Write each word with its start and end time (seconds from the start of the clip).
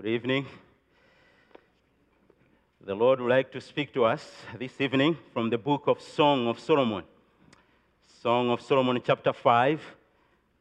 Good 0.00 0.12
evening. 0.12 0.46
The 2.86 2.94
Lord 2.94 3.20
would 3.20 3.28
like 3.28 3.52
to 3.52 3.60
speak 3.60 3.92
to 3.92 4.06
us 4.06 4.26
this 4.58 4.80
evening 4.80 5.18
from 5.34 5.50
the 5.50 5.58
book 5.58 5.82
of 5.88 6.00
Song 6.00 6.48
of 6.48 6.58
Solomon. 6.58 7.04
Song 8.22 8.48
of 8.48 8.62
Solomon, 8.62 9.02
chapter 9.04 9.34
5. 9.34 9.78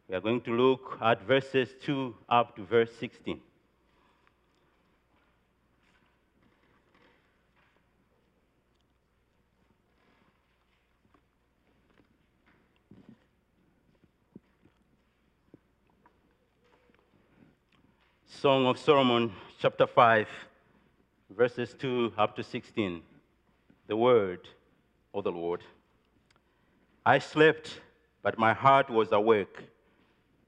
We 0.09 0.15
are 0.15 0.19
going 0.19 0.41
to 0.41 0.51
look 0.51 0.97
at 1.01 1.21
verses 1.21 1.69
2 1.85 2.13
up 2.27 2.53
to 2.57 2.65
verse 2.65 2.91
16. 2.99 3.39
Song 18.41 18.67
of 18.67 18.79
Solomon, 18.79 19.33
chapter 19.59 19.85
5, 19.85 20.25
verses 21.35 21.75
2 21.77 22.13
up 22.17 22.37
to 22.37 22.41
16. 22.41 23.01
The 23.87 23.97
word 23.97 24.47
of 25.13 25.25
the 25.25 25.31
Lord. 25.31 25.61
I 27.05 27.19
slept, 27.19 27.81
but 28.23 28.39
my 28.39 28.53
heart 28.53 28.89
was 28.89 29.11
awake. 29.11 29.57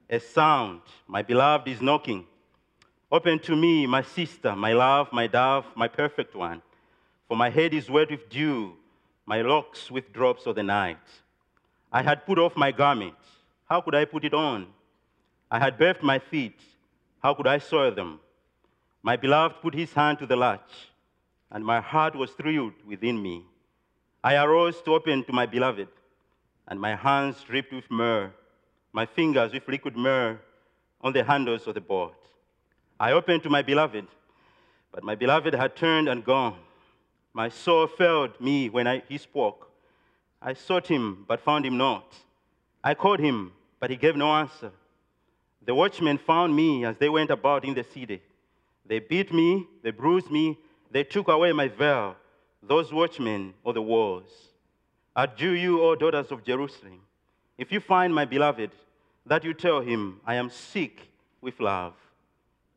A 0.08 0.18
sound, 0.18 0.80
my 1.06 1.20
beloved 1.20 1.68
is 1.68 1.82
knocking. 1.82 2.24
Open 3.10 3.38
to 3.40 3.54
me, 3.54 3.86
my 3.86 4.00
sister, 4.00 4.56
my 4.56 4.72
love, 4.72 5.12
my 5.12 5.26
dove, 5.26 5.66
my 5.76 5.86
perfect 5.86 6.34
one. 6.34 6.62
For 7.28 7.36
my 7.36 7.50
head 7.50 7.74
is 7.74 7.90
wet 7.90 8.10
with 8.10 8.30
dew, 8.30 8.72
my 9.26 9.42
locks 9.42 9.90
with 9.90 10.14
drops 10.14 10.46
of 10.46 10.54
the 10.54 10.62
night. 10.62 11.06
I 11.92 12.00
had 12.00 12.24
put 12.24 12.38
off 12.38 12.56
my 12.56 12.72
garment. 12.72 13.16
How 13.68 13.82
could 13.82 13.94
I 13.94 14.06
put 14.06 14.24
it 14.24 14.32
on? 14.32 14.68
I 15.50 15.58
had 15.58 15.76
bathed 15.76 16.02
my 16.02 16.18
feet. 16.18 16.58
How 17.22 17.34
could 17.34 17.46
I 17.46 17.58
soil 17.58 17.94
them? 17.94 18.18
My 19.02 19.16
beloved 19.16 19.62
put 19.62 19.74
his 19.74 19.92
hand 19.92 20.18
to 20.18 20.26
the 20.26 20.34
latch, 20.36 20.88
and 21.50 21.64
my 21.64 21.80
heart 21.80 22.16
was 22.16 22.32
thrilled 22.32 22.74
within 22.84 23.22
me. 23.22 23.44
I 24.24 24.36
arose 24.36 24.82
to 24.82 24.94
open 24.94 25.24
to 25.24 25.32
my 25.32 25.46
beloved, 25.46 25.88
and 26.66 26.80
my 26.80 26.96
hands 26.96 27.42
dripped 27.44 27.72
with 27.72 27.88
myrrh, 27.90 28.32
my 28.92 29.06
fingers 29.06 29.52
with 29.52 29.68
liquid 29.68 29.96
myrrh 29.96 30.40
on 31.00 31.12
the 31.12 31.22
handles 31.22 31.66
of 31.66 31.74
the 31.74 31.80
board. 31.80 32.14
I 32.98 33.12
opened 33.12 33.42
to 33.44 33.50
my 33.50 33.62
beloved, 33.62 34.06
but 34.92 35.04
my 35.04 35.14
beloved 35.14 35.54
had 35.54 35.76
turned 35.76 36.08
and 36.08 36.24
gone. 36.24 36.58
My 37.34 37.48
soul 37.48 37.86
failed 37.86 38.40
me 38.40 38.68
when 38.68 38.86
I, 38.86 39.02
he 39.08 39.18
spoke. 39.18 39.70
I 40.40 40.54
sought 40.54 40.88
him, 40.88 41.24
but 41.28 41.40
found 41.40 41.64
him 41.64 41.76
not. 41.76 42.14
I 42.82 42.94
called 42.94 43.20
him, 43.20 43.52
but 43.78 43.90
he 43.90 43.96
gave 43.96 44.16
no 44.16 44.32
answer. 44.32 44.72
The 45.64 45.74
watchmen 45.74 46.18
found 46.18 46.54
me 46.56 46.84
as 46.84 46.96
they 46.98 47.08
went 47.08 47.30
about 47.30 47.64
in 47.64 47.74
the 47.74 47.84
city. 47.84 48.20
They 48.84 48.98
beat 48.98 49.32
me, 49.32 49.68
they 49.82 49.92
bruised 49.92 50.30
me, 50.30 50.58
they 50.90 51.04
took 51.04 51.28
away 51.28 51.52
my 51.52 51.68
veil, 51.68 52.16
those 52.62 52.92
watchmen 52.92 53.54
of 53.64 53.74
the 53.74 53.82
walls. 53.82 54.28
Adieu, 55.14 55.50
you, 55.50 55.82
O 55.82 55.94
daughters 55.94 56.32
of 56.32 56.44
Jerusalem. 56.44 57.00
If 57.56 57.70
you 57.70 57.80
find 57.80 58.12
my 58.14 58.24
beloved, 58.24 58.70
that 59.26 59.44
you 59.44 59.54
tell 59.54 59.80
him, 59.80 60.20
I 60.26 60.34
am 60.34 60.50
sick 60.50 61.00
with 61.40 61.60
love. 61.60 61.94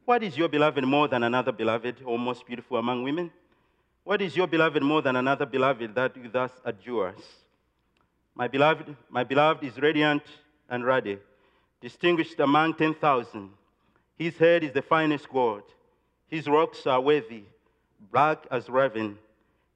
What 0.06 0.22
is 0.22 0.38
your 0.38 0.48
beloved 0.48 0.84
more 0.84 1.08
than 1.08 1.24
another 1.24 1.52
beloved, 1.52 2.04
or 2.06 2.20
most 2.20 2.46
beautiful 2.46 2.78
among 2.78 3.02
women? 3.02 3.32
What 4.04 4.22
is 4.22 4.38
your 4.38 4.46
beloved 4.46 4.84
more 4.84 5.02
than 5.02 5.16
another 5.16 5.48
beloved 5.48 5.96
that 5.96 6.16
you 6.16 6.30
thus 6.30 6.52
adjures? 6.64 7.22
My 8.36 8.48
beloved, 8.48 8.96
my 9.10 9.24
beloved 9.24 9.64
is 9.64 9.78
radiant 9.80 10.22
and 10.70 10.86
ruddy 10.86 11.18
distinguished 11.86 12.40
among 12.40 12.74
10,000. 12.74 13.48
His 14.18 14.36
head 14.40 14.64
is 14.64 14.72
the 14.72 14.82
finest 14.82 15.30
gold. 15.30 15.62
His 16.28 16.48
rocks 16.48 16.88
are 16.88 17.00
wavy, 17.00 17.46
black 18.12 18.48
as 18.50 18.70
raven. 18.70 19.20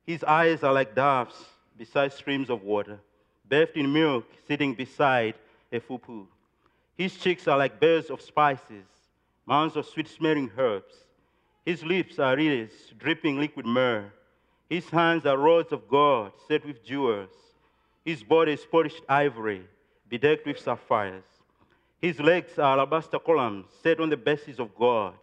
His 0.08 0.24
eyes 0.24 0.64
are 0.64 0.74
like 0.74 0.96
doves 0.96 1.36
beside 1.78 2.12
streams 2.12 2.50
of 2.50 2.64
water, 2.64 2.98
bathed 3.48 3.78
in 3.78 3.94
milk, 3.94 4.26
sitting 4.48 4.74
beside 4.74 5.36
a 5.72 5.80
full. 5.80 6.28
His 6.98 7.16
cheeks 7.16 7.48
are 7.48 7.60
like 7.60 7.80
beds 7.80 8.10
of 8.10 8.22
spices, 8.22 8.88
mounds 9.46 9.76
of 9.76 9.86
sweet 9.86 10.08
smelling 10.08 10.50
herbs. 10.58 10.96
His 11.64 11.84
lips 11.84 12.18
are 12.18 12.36
reeds 12.36 12.74
dripping 12.98 13.38
liquid 13.38 13.68
myrrh. 13.68 14.12
His 14.68 14.90
hands 14.90 15.28
are 15.28 15.38
rods 15.38 15.72
of 15.72 15.88
gold 15.88 16.32
set 16.48 16.66
with 16.66 16.84
jewels. 16.84 17.30
His 18.04 18.24
body 18.24 18.54
is 18.54 18.66
polished 18.66 19.04
ivory, 19.08 19.62
bedecked 20.10 20.48
with 20.48 20.58
sapphires. 20.58 21.39
His 22.02 22.20
legs 22.20 22.58
are 22.58 22.78
alabaster 22.78 23.20
columns 23.20 23.66
set 23.84 24.00
on 24.00 24.10
the 24.10 24.18
basis 24.18 24.60
of 24.60 24.74
God. 24.76 25.14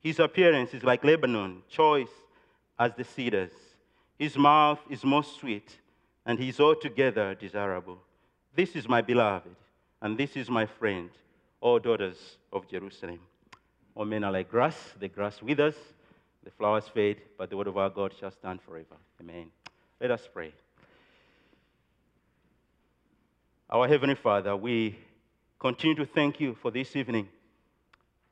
His 0.00 0.18
appearance 0.18 0.72
is 0.72 0.84
like 0.84 1.04
Lebanon, 1.04 1.62
choice 1.68 2.10
as 2.78 2.92
the 2.94 3.04
cedars. 3.04 3.52
His 4.18 4.36
mouth 4.36 4.80
is 4.88 5.04
most 5.04 5.38
sweet, 5.40 5.78
and 6.24 6.38
he 6.38 6.48
is 6.48 6.60
altogether 6.60 7.34
desirable. 7.34 7.98
This 8.54 8.76
is 8.76 8.88
my 8.88 9.02
beloved, 9.02 9.54
and 10.00 10.16
this 10.16 10.36
is 10.36 10.48
my 10.48 10.66
friend, 10.66 11.10
all 11.60 11.78
daughters 11.78 12.36
of 12.52 12.68
Jerusalem. 12.68 13.20
All 13.94 14.04
men 14.04 14.24
are 14.24 14.32
like 14.32 14.50
grass, 14.50 14.76
the 14.98 15.08
grass 15.08 15.42
withers, 15.42 15.74
the 16.44 16.50
flowers 16.50 16.88
fade, 16.88 17.20
but 17.38 17.50
the 17.50 17.56
word 17.56 17.66
of 17.66 17.76
our 17.76 17.90
God 17.90 18.14
shall 18.18 18.30
stand 18.30 18.60
forever. 18.62 18.96
Amen. 19.20 19.50
Let 20.00 20.10
us 20.10 20.28
pray. 20.32 20.52
Our 23.70 23.88
Heavenly 23.88 24.16
Father, 24.16 24.56
we 24.56 24.98
continue 25.62 25.94
to 25.94 26.04
thank 26.04 26.40
you 26.40 26.56
for 26.60 26.72
this 26.72 26.96
evening. 26.96 27.28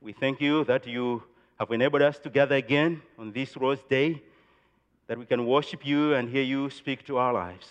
We 0.01 0.13
thank 0.13 0.41
you 0.41 0.65
that 0.65 0.85
you 0.85 1.23
have 1.61 1.71
enabled 1.71 2.03
us 2.03 2.19
to 2.19 2.29
gather 2.29 2.57
again 2.57 3.03
on 3.17 3.31
this 3.31 3.57
Lord's 3.57 3.85
Day, 3.85 4.21
that 5.07 5.17
we 5.17 5.27
can 5.27 5.47
worship 5.47 5.87
you 5.87 6.15
and 6.15 6.29
hear 6.29 6.43
you 6.43 6.71
speak 6.71 7.07
to 7.07 7.19
our 7.19 7.33
lives. 7.33 7.69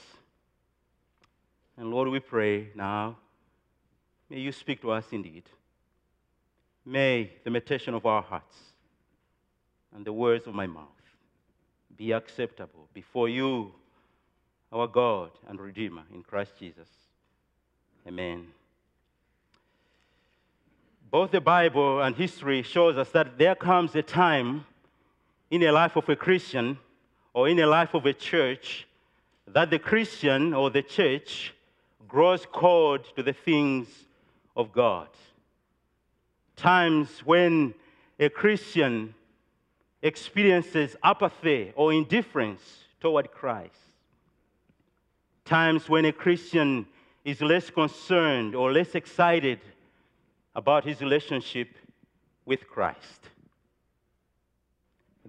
And 1.76 1.92
Lord, 1.92 2.08
we 2.08 2.22
pray 2.22 2.70
now, 2.74 3.18
may 4.30 4.40
you 4.40 4.54
speak 4.54 4.80
to 4.80 4.92
us 4.92 5.08
indeed. 5.12 5.44
May 6.86 7.30
the 7.44 7.50
meditation 7.50 7.94
of 7.94 8.06
our 8.06 8.22
hearts 8.22 8.56
and 9.94 10.06
the 10.06 10.14
words 10.14 10.48
of 10.48 10.54
my 10.54 10.68
mouth 10.68 10.88
be 11.98 12.14
acceptable 12.14 12.88
before 12.94 13.28
you, 13.28 13.74
our 14.72 14.88
God 14.88 15.32
and 15.50 15.60
Redeemer, 15.60 16.04
in 16.14 16.24
Christ 16.24 16.54
Jesus. 16.58 16.88
Amen 18.08 18.48
both 21.12 21.32
the 21.32 21.42
Bible 21.42 22.02
and 22.02 22.16
history 22.16 22.62
shows 22.62 22.98
us 22.98 23.10
that 23.12 23.38
there 23.38 23.56
comes 23.56 23.96
a 23.96 24.02
time 24.02 24.66
in 25.50 25.62
the 25.62 25.72
life 25.72 25.96
of 25.96 26.08
a 26.08 26.16
Christian 26.16 26.78
or 27.34 27.50
in 27.50 27.58
the 27.58 27.66
life 27.66 27.94
of 27.96 28.06
a 28.06 28.14
church 28.14 28.88
that 29.48 29.72
the 29.72 29.80
Christian 29.80 30.54
or 30.54 30.70
the 30.70 30.84
church 30.84 31.54
grows 32.08 32.46
cold 32.52 33.06
to 33.16 33.24
the 33.24 33.34
things 33.34 33.88
of 34.56 34.72
God. 34.72 35.08
Times 36.56 37.10
when 37.26 37.74
a 38.20 38.30
Christian 38.30 39.16
experiences 40.04 40.96
apathy 41.04 41.74
or 41.76 41.92
indifference 41.92 42.62
toward 43.00 43.32
Christ. 43.32 43.74
Times 45.46 45.90
when 45.90 46.06
a 46.06 46.12
Christian 46.12 46.86
is 47.26 47.42
less 47.42 47.70
concerned 47.70 48.54
or 48.54 48.72
less 48.72 48.94
excited 48.94 49.60
about 50.56 50.84
his 50.84 51.02
relationship 51.02 51.70
with 52.46 52.68
Christ. 52.68 53.22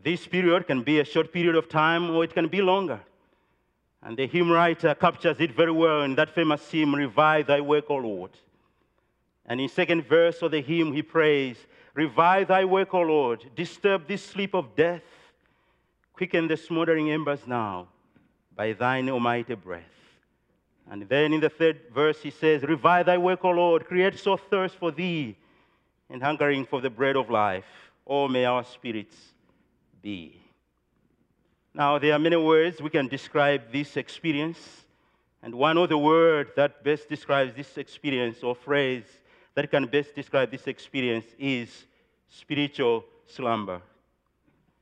This 0.02 0.26
period 0.26 0.66
can 0.66 0.82
be 0.82 1.00
a 1.00 1.04
short 1.04 1.32
period 1.32 1.56
of 1.56 1.68
time 1.68 2.10
or 2.10 2.24
it 2.24 2.32
can 2.32 2.48
be 2.48 2.62
longer. 2.62 3.00
And 4.02 4.16
the 4.16 4.26
hymn 4.26 4.50
writer 4.50 4.94
captures 4.94 5.38
it 5.40 5.54
very 5.54 5.72
well 5.72 6.02
in 6.02 6.14
that 6.14 6.34
famous 6.34 6.70
hymn, 6.70 6.94
Revive 6.94 7.46
Thy 7.48 7.60
Work, 7.60 7.90
O 7.90 7.96
Lord. 7.96 8.30
And 9.44 9.60
in 9.60 9.68
second 9.68 10.06
verse 10.06 10.40
of 10.42 10.52
the 10.52 10.62
hymn, 10.62 10.92
he 10.92 11.02
prays, 11.02 11.56
Revive 11.94 12.48
Thy 12.48 12.64
work, 12.64 12.94
O 12.94 13.00
Lord, 13.00 13.50
disturb 13.54 14.06
this 14.06 14.24
sleep 14.24 14.54
of 14.54 14.76
death, 14.76 15.02
quicken 16.12 16.46
the 16.46 16.56
smoldering 16.56 17.10
embers 17.10 17.46
now 17.46 17.88
by 18.54 18.72
Thine 18.72 19.10
almighty 19.10 19.54
breath. 19.54 19.99
And 20.90 21.08
then 21.08 21.32
in 21.32 21.40
the 21.40 21.48
third 21.48 21.82
verse, 21.94 22.20
he 22.20 22.30
says, 22.30 22.64
Revive 22.64 23.06
thy 23.06 23.16
work, 23.16 23.44
O 23.44 23.50
Lord, 23.50 23.86
create 23.86 24.18
so 24.18 24.36
thirst 24.36 24.74
for 24.74 24.90
thee, 24.90 25.36
and 26.10 26.20
hungering 26.20 26.66
for 26.66 26.80
the 26.80 26.90
bread 26.90 27.16
of 27.16 27.30
life. 27.30 27.64
Oh, 28.04 28.26
may 28.26 28.44
our 28.44 28.64
spirits 28.64 29.14
be. 30.02 30.36
Now, 31.72 32.00
there 32.00 32.12
are 32.12 32.18
many 32.18 32.36
words 32.36 32.82
we 32.82 32.90
can 32.90 33.06
describe 33.06 33.70
this 33.70 33.96
experience. 33.96 34.58
And 35.44 35.54
one 35.54 35.78
of 35.78 35.88
the 35.88 35.96
words 35.96 36.50
that 36.56 36.82
best 36.82 37.08
describes 37.08 37.54
this 37.54 37.78
experience 37.78 38.42
or 38.42 38.56
phrase 38.56 39.04
that 39.54 39.70
can 39.70 39.86
best 39.86 40.16
describe 40.16 40.50
this 40.50 40.66
experience 40.66 41.26
is 41.38 41.86
spiritual 42.28 43.04
slumber. 43.26 43.80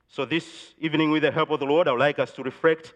So, 0.07 0.25
this 0.25 0.73
evening, 0.79 1.11
with 1.11 1.21
the 1.21 1.31
help 1.31 1.51
of 1.51 1.59
the 1.59 1.67
Lord, 1.67 1.87
I 1.87 1.91
would 1.91 1.99
like 1.99 2.17
us 2.17 2.31
to 2.31 2.41
reflect 2.41 2.93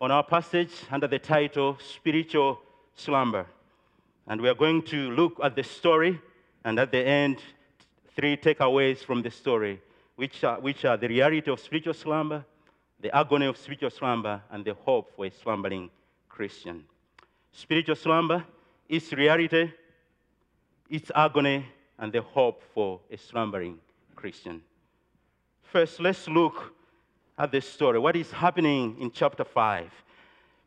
on 0.00 0.10
our 0.10 0.24
passage 0.24 0.72
under 0.90 1.06
the 1.06 1.18
title 1.18 1.78
Spiritual 1.80 2.60
Slumber. 2.94 3.46
And 4.26 4.40
we 4.40 4.48
are 4.48 4.54
going 4.54 4.82
to 4.84 5.10
look 5.10 5.38
at 5.42 5.54
the 5.54 5.62
story 5.62 6.20
and 6.64 6.78
at 6.78 6.90
the 6.90 7.06
end, 7.06 7.38
three 8.16 8.36
takeaways 8.36 8.98
from 8.98 9.22
the 9.22 9.30
story 9.30 9.80
which 10.16 10.44
are, 10.44 10.60
which 10.60 10.84
are 10.84 10.96
the 10.96 11.08
reality 11.08 11.50
of 11.50 11.60
spiritual 11.60 11.94
slumber, 11.94 12.44
the 13.00 13.14
agony 13.14 13.46
of 13.46 13.56
spiritual 13.56 13.90
slumber, 13.90 14.40
and 14.50 14.64
the 14.64 14.74
hope 14.74 15.14
for 15.14 15.26
a 15.26 15.30
slumbering 15.30 15.90
Christian. 16.28 16.84
Spiritual 17.52 17.96
slumber, 17.96 18.44
its 18.88 19.12
reality, 19.12 19.70
its 20.88 21.10
agony, 21.14 21.66
and 21.98 22.12
the 22.12 22.22
hope 22.22 22.62
for 22.72 23.00
a 23.10 23.16
slumbering 23.16 23.78
Christian. 24.16 24.62
First, 25.62 26.00
let's 26.00 26.28
look 26.28 26.72
at 27.38 27.52
this 27.52 27.68
story. 27.68 27.98
What 27.98 28.16
is 28.16 28.30
happening 28.30 28.96
in 29.00 29.10
chapter 29.10 29.44
5? 29.44 29.90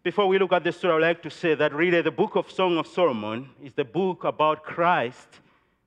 Before 0.04 0.28
we 0.28 0.40
look 0.40 0.54
at 0.54 0.64
the 0.64 0.72
story, 0.72 1.04
I'd 1.04 1.08
like 1.08 1.24
to 1.24 1.30
say 1.30 1.56
that 1.56 1.74
really 1.74 2.02
the 2.02 2.12
book 2.12 2.36
of 2.36 2.52
Song 2.52 2.78
of 2.78 2.88
Solomon 2.88 3.50
is 3.64 3.74
the 3.74 3.86
book 3.86 4.24
about 4.24 4.64
Christ 4.64 5.28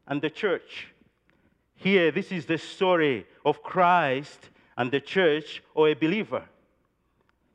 and 0.07 0.21
the 0.21 0.31
church. 0.31 0.89
Here, 1.77 2.11
this 2.11 2.31
is 2.31 2.45
the 2.45 2.59
story 2.59 3.27
of 3.45 3.63
Christ 3.63 4.51
and 4.77 4.91
the 4.91 5.01
church 5.01 5.63
or 5.75 5.89
a 5.89 5.95
believer. 5.95 6.45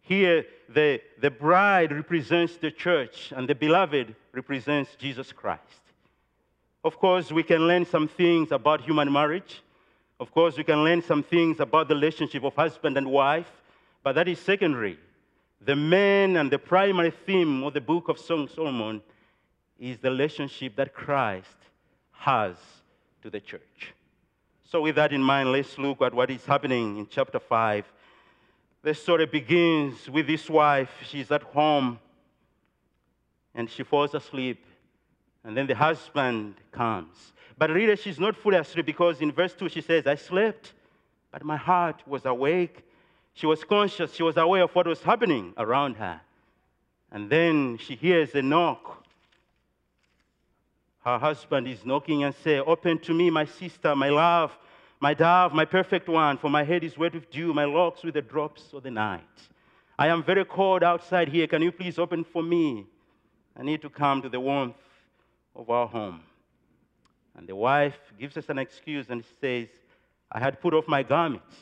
Here, 0.02 0.46
the, 0.70 1.02
the 1.20 1.32
bride 1.32 1.92
represents 1.92 2.58
the 2.58 2.72
church, 2.72 3.34
and 3.36 3.48
the 3.48 3.56
beloved 3.56 4.16
represents 4.34 4.96
Jesus 4.96 5.32
Christ. 5.32 5.82
Of 6.84 7.00
course, 7.00 7.32
we 7.32 7.44
can 7.44 7.68
learn 7.68 7.86
some 7.86 8.08
things 8.08 8.52
about 8.52 8.82
human 8.82 9.12
marriage. 9.12 9.64
Of 10.20 10.32
course, 10.32 10.58
we 10.58 10.64
can 10.64 10.84
learn 10.84 11.02
some 11.02 11.24
things 11.24 11.60
about 11.60 11.88
the 11.90 11.96
relationship 11.96 12.44
of 12.44 12.56
husband 12.56 12.98
and 12.98 13.08
wife, 13.08 13.52
but 14.04 14.14
that 14.16 14.28
is 14.28 14.40
secondary. 14.40 14.98
The 15.62 15.76
main 15.76 16.38
and 16.38 16.50
the 16.50 16.60
primary 16.60 17.12
theme 17.12 17.64
of 17.64 17.74
the 17.74 17.82
book 17.82 18.08
of 18.08 18.18
Song 18.18 18.44
of 18.44 18.52
Solomon 18.52 19.02
is 19.80 19.98
the 19.98 20.10
relationship 20.10 20.76
that 20.78 20.94
Christ 20.94 21.58
has 22.12 22.56
to 23.24 23.30
the 23.30 23.40
church. 23.40 23.94
So, 24.64 24.82
with 24.82 24.96
that 24.96 25.12
in 25.12 25.22
mind, 25.22 25.52
let's 25.52 25.78
look 25.78 26.02
at 26.02 26.14
what 26.14 26.30
is 26.30 26.46
happening 26.46 26.98
in 26.98 27.08
chapter 27.08 27.40
5. 27.40 27.86
The 28.84 28.94
story 28.94 29.26
begins 29.26 30.10
with 30.10 30.28
this 30.28 30.50
wife. 30.50 30.92
She's 31.08 31.32
at 31.32 31.44
home 31.44 32.00
and 33.54 33.70
she 33.70 33.84
falls 33.84 34.14
asleep. 34.14 34.64
And 35.44 35.56
then 35.58 35.68
the 35.68 35.76
husband 35.76 36.56
comes. 36.72 37.34
But 37.58 37.70
really, 37.70 37.96
she's 37.96 38.20
not 38.20 38.36
fully 38.36 38.58
asleep 38.58 38.86
because 38.86 39.22
in 39.22 39.32
verse 39.32 39.54
2 39.54 39.70
she 39.70 39.82
says, 39.82 40.06
I 40.08 40.16
slept, 40.16 40.74
but 41.32 41.44
my 41.44 41.58
heart 41.58 42.02
was 42.06 42.26
awake. 42.26 42.84
She 43.34 43.46
was 43.46 43.64
conscious, 43.64 44.14
she 44.14 44.24
was 44.24 44.38
aware 44.38 44.64
of 44.64 44.76
what 44.76 44.88
was 44.88 45.02
happening 45.02 45.54
around 45.58 45.96
her. 45.96 46.22
And 47.12 47.30
then 47.30 47.78
she 47.78 47.96
hears 47.96 48.34
a 48.36 48.42
knock. 48.42 49.04
Her 51.04 51.18
husband 51.18 51.68
is 51.68 51.86
knocking 51.86 52.24
and 52.24 52.34
say, 52.44 52.60
Open 52.60 52.98
to 53.00 53.14
me, 53.14 53.30
my 53.30 53.46
sister, 53.46 53.96
my 53.96 54.10
love, 54.10 54.58
my 55.00 55.14
dove, 55.14 55.54
my 55.54 55.66
perfect 55.66 56.10
one, 56.10 56.38
for 56.38 56.50
my 56.50 56.64
head 56.64 56.84
is 56.84 56.98
wet 56.98 57.14
with 57.14 57.30
dew, 57.30 57.54
my 57.54 57.66
locks 57.66 58.04
with 58.04 58.16
the 58.16 58.22
drops 58.22 58.74
of 58.74 58.84
the 58.84 58.92
night. 58.92 59.22
I 59.98 60.08
am 60.08 60.24
very 60.24 60.44
cold 60.44 60.84
outside 60.84 61.30
here. 61.30 61.48
Can 61.48 61.62
you 61.62 61.72
please 61.72 62.00
open 62.00 62.24
for 62.24 62.44
me? 62.44 62.86
I 63.56 63.64
need 63.64 63.82
to 63.84 63.90
come 63.90 64.22
to 64.24 64.30
the 64.30 64.40
warmth 64.40 64.76
of 65.56 65.70
our 65.70 65.88
home. 65.88 66.22
And 67.38 67.48
the 67.48 67.56
wife 67.56 67.98
gives 68.20 68.38
us 68.38 68.50
an 68.50 68.58
excuse 68.58 69.08
and 69.10 69.24
says, 69.42 69.68
I 70.32 70.40
had 70.40 70.62
put 70.62 70.74
off 70.74 70.88
my 70.88 71.04
garments. 71.04 71.56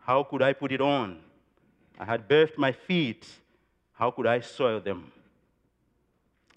How 0.00 0.22
could 0.22 0.42
I 0.42 0.52
put 0.52 0.72
it 0.72 0.80
on? 0.80 1.18
I 1.98 2.04
had 2.04 2.28
bathed 2.28 2.56
my 2.56 2.72
feet. 2.72 3.26
How 3.92 4.10
could 4.10 4.26
I 4.26 4.40
soil 4.40 4.80
them? 4.80 5.12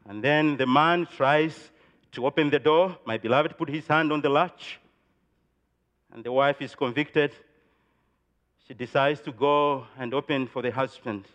And 0.08 0.24
then 0.24 0.58
the 0.58 0.68
man 0.68 1.08
tries 1.08 1.72
to 2.14 2.26
open 2.26 2.50
the 2.50 2.60
door. 2.60 2.98
My 3.06 3.18
beloved 3.18 3.58
put 3.58 3.70
his 3.70 3.88
hand 3.88 4.12
on 4.12 4.22
the 4.22 4.30
latch. 4.30 4.80
And 6.14 6.24
the 6.24 6.32
wife 6.32 6.62
is 6.62 6.76
convicted. 6.76 7.32
She 8.68 8.74
decides 8.74 9.22
to 9.22 9.32
go 9.32 9.88
and 9.98 10.14
open 10.14 10.48
for 10.48 10.62
the 10.62 10.72
husband. 10.72 11.26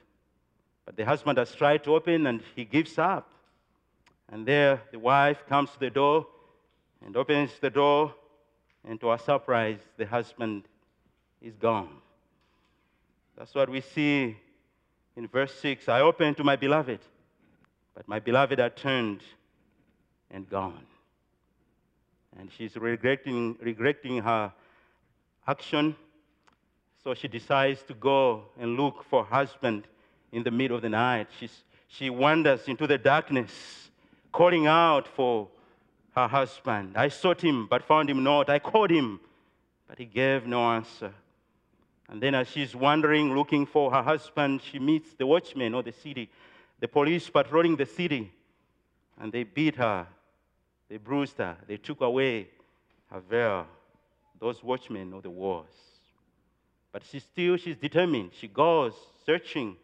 But 0.85 0.97
the 0.97 1.05
husband 1.05 1.39
has 1.39 1.55
tried 1.55 1.83
to 1.85 1.97
open 1.97 2.27
and 2.27 2.43
he 2.55 2.65
gives 2.65 2.99
up. 2.99 3.29
And 4.31 4.47
there 4.47 4.83
the 4.93 4.99
wife 4.99 5.45
comes 5.49 5.71
to 5.73 5.81
the 5.81 5.91
door 5.91 6.27
and 7.05 7.17
opens 7.17 7.51
the 7.61 7.71
door, 7.71 8.15
and 8.89 9.01
to 9.01 9.09
our 9.09 9.19
surprise, 9.19 9.79
the 9.97 10.07
husband 10.07 10.65
is 11.41 11.55
gone. 11.57 11.89
That's 13.37 13.55
what 13.55 13.69
we 13.69 13.81
see 13.81 14.37
in 15.17 15.29
verse 15.29 15.53
6. 15.61 15.89
I 15.89 16.01
opened 16.01 16.37
to 16.39 16.45
my 16.45 16.57
beloved, 16.57 17.01
but 17.95 18.09
my 18.09 18.19
beloved 18.19 18.59
had 18.59 18.77
turned 18.77 19.23
and 20.31 20.49
gone. 20.49 20.87
And 22.39 22.51
she's 22.57 22.77
regretting, 22.77 23.57
regretting 23.61 24.19
her 24.19 24.53
action. 25.47 25.97
So 27.03 27.15
she 27.15 27.29
decides 27.29 27.83
to 27.85 27.95
go 27.95 28.45
and 28.59 28.77
look 28.77 29.05
for 29.05 29.25
her 29.25 29.35
husband 29.35 29.87
in 30.33 30.43
the 30.43 30.51
middle 30.51 30.77
of 30.77 30.83
the 30.83 30.89
night. 30.89 31.29
She's, 31.39 31.63
she 31.89 32.11
wanders 32.11 32.69
into 32.69 32.87
the 32.87 32.99
darkness, 32.99 33.53
calling 34.33 34.67
out 34.67 35.09
for 35.09 35.49
her 36.17 36.27
husband. 36.27 36.97
I 36.97 37.09
sought 37.09 37.43
him, 37.43 37.67
but 37.67 37.85
found 37.85 38.09
him 38.09 38.25
not. 38.25 38.49
I 38.49 38.59
called 38.59 38.91
him, 38.91 39.21
but 39.87 39.99
he 39.99 40.07
gave 40.07 40.47
no 40.47 40.71
answer. 40.71 41.13
And 42.09 42.23
then, 42.23 42.35
as 42.35 42.49
she's 42.49 42.75
wandering, 42.75 43.35
looking 43.35 43.67
for 43.67 43.91
her 43.91 44.03
husband, 44.03 44.63
she 44.63 44.79
meets 44.79 45.13
the 45.13 45.27
watchmen 45.27 45.75
of 45.75 45.85
the 45.85 45.93
city, 45.93 46.31
the 46.81 46.89
police 46.89 47.29
patrolling 47.29 47.77
the 47.77 47.87
city, 47.87 48.33
and 49.21 49.31
they 49.33 49.45
beat 49.45 49.77
her, 49.77 50.07
they 50.89 50.97
bruised 50.97 51.37
her, 51.39 51.57
they 51.67 51.77
took 51.77 52.01
away 52.01 52.49
her 53.11 53.21
veil, 53.21 53.67
those 54.41 54.63
watchmen 54.63 55.13
of 55.13 55.23
the 55.23 55.31
walls. 55.31 55.67
But 56.93 57.03
she 57.05 57.19
still, 57.19 57.57
she's 57.59 57.77
determined. 57.77 58.31
She 58.39 58.49
goes 58.49 58.95
searching 59.27 59.77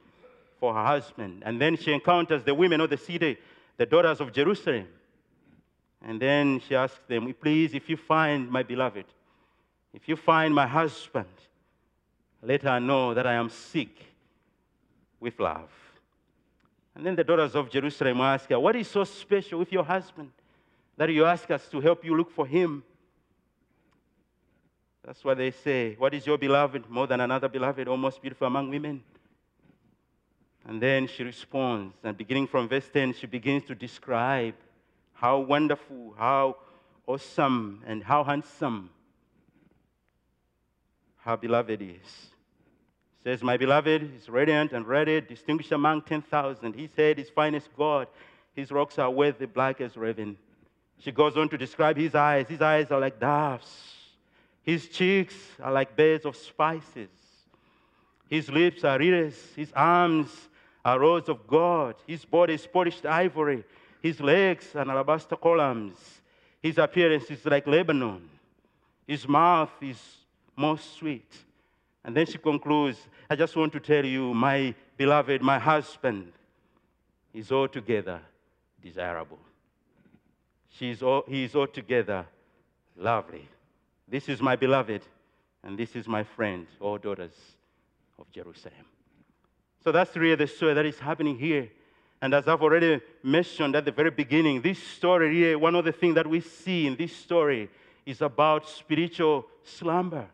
for 0.58 0.72
her 0.72 0.84
husband. 0.84 1.42
And 1.44 1.60
then 1.60 1.76
she 1.76 1.92
encounters 1.92 2.42
the 2.44 2.54
women 2.54 2.80
of 2.80 2.88
the 2.88 2.96
city, 2.96 3.36
the 3.76 3.84
daughters 3.84 4.20
of 4.20 4.32
Jerusalem. 4.32 4.86
And 6.04 6.20
then 6.20 6.60
she 6.60 6.74
asks 6.74 7.00
them, 7.06 7.32
Please, 7.40 7.74
if 7.74 7.88
you 7.88 7.96
find 7.96 8.50
my 8.50 8.62
beloved, 8.62 9.06
if 9.94 10.08
you 10.08 10.16
find 10.16 10.54
my 10.54 10.66
husband, 10.66 11.28
let 12.42 12.62
her 12.62 12.80
know 12.80 13.14
that 13.14 13.26
I 13.26 13.34
am 13.34 13.48
sick 13.48 14.04
with 15.20 15.38
love. 15.38 15.70
And 16.94 17.06
then 17.06 17.14
the 17.14 17.24
daughters 17.24 17.54
of 17.54 17.70
Jerusalem 17.70 18.20
ask 18.20 18.48
her, 18.50 18.58
What 18.58 18.76
is 18.76 18.88
so 18.88 19.04
special 19.04 19.60
with 19.60 19.72
your 19.72 19.84
husband 19.84 20.32
that 20.96 21.08
you 21.08 21.24
ask 21.24 21.50
us 21.50 21.68
to 21.68 21.80
help 21.80 22.04
you 22.04 22.16
look 22.16 22.30
for 22.32 22.46
him? 22.46 22.82
That's 25.04 25.24
why 25.24 25.34
they 25.34 25.52
say, 25.52 25.94
What 25.98 26.14
is 26.14 26.26
your 26.26 26.38
beloved 26.38 26.90
more 26.90 27.06
than 27.06 27.20
another 27.20 27.48
beloved, 27.48 27.86
or 27.86 27.96
most 27.96 28.20
beautiful 28.20 28.46
among 28.48 28.70
women? 28.70 29.02
And 30.64 30.80
then 30.80 31.06
she 31.06 31.24
responds, 31.24 31.94
and 32.04 32.16
beginning 32.16 32.46
from 32.46 32.68
verse 32.68 32.88
10, 32.92 33.14
she 33.14 33.26
begins 33.26 33.64
to 33.64 33.74
describe 33.74 34.54
how 35.22 35.38
wonderful, 35.38 36.14
how 36.18 36.56
awesome, 37.06 37.80
and 37.86 38.02
how 38.02 38.24
handsome 38.24 38.90
her 41.18 41.36
beloved 41.36 41.80
is. 41.80 42.30
says, 43.22 43.40
My 43.40 43.56
beloved 43.56 44.16
is 44.16 44.28
radiant 44.28 44.72
and 44.72 44.84
ready, 44.84 45.20
distinguished 45.20 45.70
among 45.70 46.02
10,000. 46.02 46.74
He 46.74 46.88
said, 46.88 47.18
His 47.18 47.30
finest 47.30 47.68
God. 47.78 48.08
His 48.56 48.72
rocks 48.72 48.98
are 48.98 49.10
worthy, 49.10 49.46
black 49.46 49.80
as 49.80 49.96
raven. 49.96 50.36
She 50.98 51.12
goes 51.12 51.36
on 51.36 51.48
to 51.50 51.56
describe 51.56 51.96
his 51.96 52.16
eyes. 52.16 52.48
His 52.48 52.60
eyes 52.60 52.90
are 52.90 52.98
like 52.98 53.20
doves. 53.20 53.94
His 54.64 54.88
cheeks 54.88 55.36
are 55.62 55.72
like 55.72 55.94
beds 55.94 56.26
of 56.26 56.34
spices. 56.34 57.10
His 58.28 58.50
lips 58.50 58.82
are 58.82 59.00
iris. 59.00 59.36
His 59.54 59.72
arms 59.72 60.30
are 60.84 60.98
rows 60.98 61.28
of 61.28 61.46
gold. 61.46 61.94
His 62.08 62.24
body 62.24 62.54
is 62.54 62.66
polished 62.66 63.06
ivory. 63.06 63.62
His 64.02 64.20
legs 64.20 64.74
are 64.74 64.90
alabaster 64.90 65.36
columns. 65.36 65.96
His 66.60 66.78
appearance 66.78 67.30
is 67.30 67.44
like 67.46 67.66
Lebanon. 67.66 68.28
His 69.06 69.28
mouth 69.28 69.70
is 69.80 69.98
most 70.56 70.96
sweet. 70.96 71.32
And 72.04 72.16
then 72.16 72.26
she 72.26 72.38
concludes, 72.38 72.98
I 73.30 73.36
just 73.36 73.54
want 73.54 73.72
to 73.74 73.80
tell 73.80 74.04
you, 74.04 74.34
my 74.34 74.74
beloved, 74.96 75.40
my 75.40 75.58
husband 75.58 76.32
is 77.32 77.52
altogether 77.52 78.20
desirable. 78.82 79.38
She's 80.68 81.02
all, 81.02 81.22
he 81.28 81.44
is 81.44 81.54
altogether 81.54 82.26
lovely. 82.96 83.48
This 84.08 84.28
is 84.28 84.42
my 84.42 84.56
beloved, 84.56 85.02
and 85.62 85.78
this 85.78 85.94
is 85.94 86.08
my 86.08 86.24
friend, 86.24 86.66
all 86.80 86.98
daughters 86.98 87.34
of 88.18 88.30
Jerusalem. 88.32 88.86
So 89.84 89.92
that's 89.92 90.16
really 90.16 90.36
the 90.36 90.46
story 90.46 90.74
that 90.74 90.86
is 90.86 90.98
happening 90.98 91.38
here 91.38 91.70
and 92.22 92.32
as 92.34 92.46
I've 92.46 92.62
already 92.62 93.00
mentioned 93.24 93.74
at 93.74 93.84
the 93.84 93.90
very 93.90 94.12
beginning, 94.12 94.62
this 94.62 94.80
story 94.80 95.34
here, 95.34 95.58
one 95.58 95.74
of 95.74 95.84
the 95.84 95.90
things 95.90 96.14
that 96.14 96.26
we 96.26 96.40
see 96.40 96.86
in 96.86 96.94
this 96.94 97.14
story 97.14 97.68
is 98.06 98.22
about 98.22 98.68
spiritual 98.68 99.44
slumber. 99.64 100.28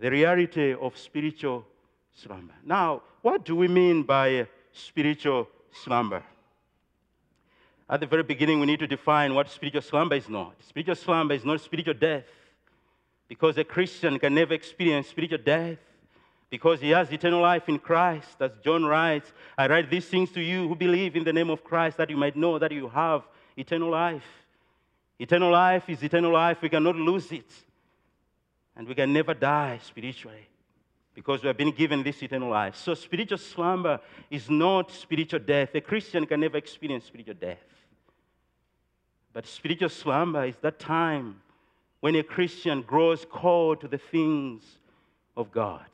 The 0.00 0.08
reality 0.08 0.72
of 0.72 0.96
spiritual 0.96 1.66
slumber. 2.14 2.54
Now, 2.64 3.02
what 3.22 3.44
do 3.44 3.56
we 3.56 3.66
mean 3.66 4.04
by 4.04 4.46
spiritual 4.72 5.48
slumber? 5.72 6.22
At 7.90 7.98
the 7.98 8.06
very 8.06 8.22
beginning, 8.22 8.60
we 8.60 8.66
need 8.66 8.78
to 8.78 8.86
define 8.86 9.34
what 9.34 9.50
spiritual 9.50 9.82
slumber 9.82 10.14
is 10.14 10.28
not. 10.28 10.54
Spiritual 10.62 10.94
slumber 10.94 11.34
is 11.34 11.44
not 11.44 11.60
spiritual 11.60 11.94
death 11.94 12.22
Because 13.26 13.56
a 13.58 13.64
Christian 13.64 14.18
can 14.18 14.34
never 14.34 14.54
experience 14.54 15.08
spiritual 15.08 15.38
death 15.38 15.78
because 16.52 16.82
he 16.82 16.90
has 16.90 17.10
eternal 17.10 17.40
life 17.40 17.66
in 17.66 17.78
Christ. 17.78 18.36
As 18.38 18.50
John 18.62 18.84
writes, 18.84 19.32
I 19.56 19.66
write 19.68 19.88
these 19.88 20.04
things 20.04 20.30
to 20.32 20.40
you 20.42 20.68
who 20.68 20.76
believe 20.76 21.16
in 21.16 21.24
the 21.24 21.32
name 21.32 21.48
of 21.48 21.64
Christ 21.64 21.96
that 21.96 22.10
you 22.10 22.16
might 22.18 22.36
know 22.36 22.58
that 22.58 22.70
you 22.70 22.90
have 22.90 23.22
eternal 23.56 23.88
life. 23.88 24.26
Eternal 25.18 25.50
life 25.50 25.88
is 25.88 26.02
eternal 26.02 26.30
life. 26.30 26.58
We 26.60 26.68
cannot 26.68 26.96
lose 26.96 27.32
it. 27.32 27.50
And 28.76 28.86
we 28.86 28.94
can 28.94 29.14
never 29.14 29.32
die 29.32 29.80
spiritually 29.82 30.46
because 31.14 31.42
we 31.42 31.46
have 31.46 31.56
been 31.56 31.70
given 31.72 32.02
this 32.02 32.22
eternal 32.22 32.50
life. 32.50 32.76
So, 32.76 32.92
spiritual 32.92 33.38
slumber 33.38 33.98
is 34.30 34.50
not 34.50 34.90
spiritual 34.90 35.40
death. 35.40 35.74
A 35.74 35.80
Christian 35.80 36.26
can 36.26 36.40
never 36.40 36.58
experience 36.58 37.06
spiritual 37.06 37.36
death. 37.40 37.64
But 39.32 39.46
spiritual 39.46 39.88
slumber 39.88 40.44
is 40.44 40.56
that 40.60 40.78
time 40.78 41.40
when 42.00 42.14
a 42.14 42.22
Christian 42.22 42.82
grows 42.82 43.24
cold 43.30 43.80
to 43.80 43.88
the 43.88 43.96
things 43.96 44.62
of 45.34 45.50
God 45.50 45.86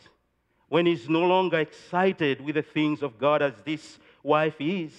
when 0.69 0.87
he's 0.87 1.09
no 1.09 1.23
longer 1.23 1.59
excited 1.59 2.41
with 2.41 2.55
the 2.55 2.63
things 2.63 3.03
of 3.03 3.19
God 3.19 3.43
as 3.43 3.55
this 3.65 3.99
wife 4.23 4.57
is. 4.61 4.93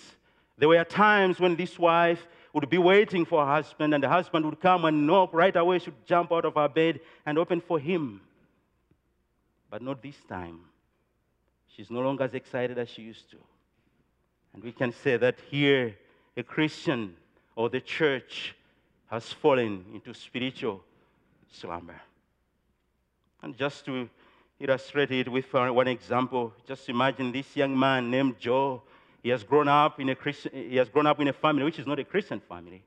There 0.57 0.69
were 0.69 0.83
times 0.83 1.39
when 1.39 1.55
this 1.55 1.77
wife 1.77 2.25
would 2.53 2.69
be 2.69 2.77
waiting 2.77 3.25
for 3.25 3.45
her 3.45 3.51
husband, 3.51 3.93
and 3.93 4.03
the 4.03 4.09
husband 4.09 4.45
would 4.45 4.59
come 4.59 4.85
and 4.85 5.05
knock 5.05 5.33
right 5.33 5.55
away. 5.55 5.79
She 5.79 5.91
would 5.91 6.05
jump 6.05 6.31
out 6.31 6.45
of 6.45 6.55
her 6.55 6.67
bed 6.67 6.99
and 7.25 7.37
open 7.37 7.61
for 7.61 7.79
him. 7.79 8.21
But 9.69 9.81
not 9.81 10.01
this 10.01 10.17
time. 10.27 10.61
She's 11.67 11.91
no 11.91 12.01
longer 12.01 12.23
as 12.23 12.33
excited 12.33 12.77
as 12.77 12.89
she 12.89 13.03
used 13.03 13.29
to. 13.31 13.37
And 14.53 14.63
we 14.63 14.71
can 14.71 14.91
say 14.91 15.17
that 15.17 15.35
here, 15.49 15.95
a 16.35 16.43
Christian 16.43 17.15
or 17.55 17.69
the 17.69 17.79
church 17.79 18.55
has 19.07 19.31
fallen 19.31 19.85
into 19.93 20.13
spiritual 20.13 20.83
slumber. 21.51 22.01
And 23.41 23.55
just 23.55 23.85
to 23.85 24.09
illustrate 24.59 25.11
it 25.11 25.31
with 25.31 25.51
one 25.53 25.87
example. 25.87 26.53
Just 26.67 26.89
imagine 26.89 27.31
this 27.31 27.55
young 27.55 27.77
man 27.77 28.11
named 28.11 28.39
Joe. 28.39 28.83
He 29.23 29.29
has 29.29 29.43
grown 29.43 29.67
up 29.67 29.99
in 29.99 30.09
a 30.09 30.15
Christian, 30.15 30.51
he 30.53 30.77
has 30.77 30.89
grown 30.89 31.07
up 31.07 31.19
in 31.19 31.27
a 31.27 31.33
family 31.33 31.63
which 31.63 31.79
is 31.79 31.87
not 31.87 31.99
a 31.99 32.03
Christian 32.03 32.39
family. 32.39 32.83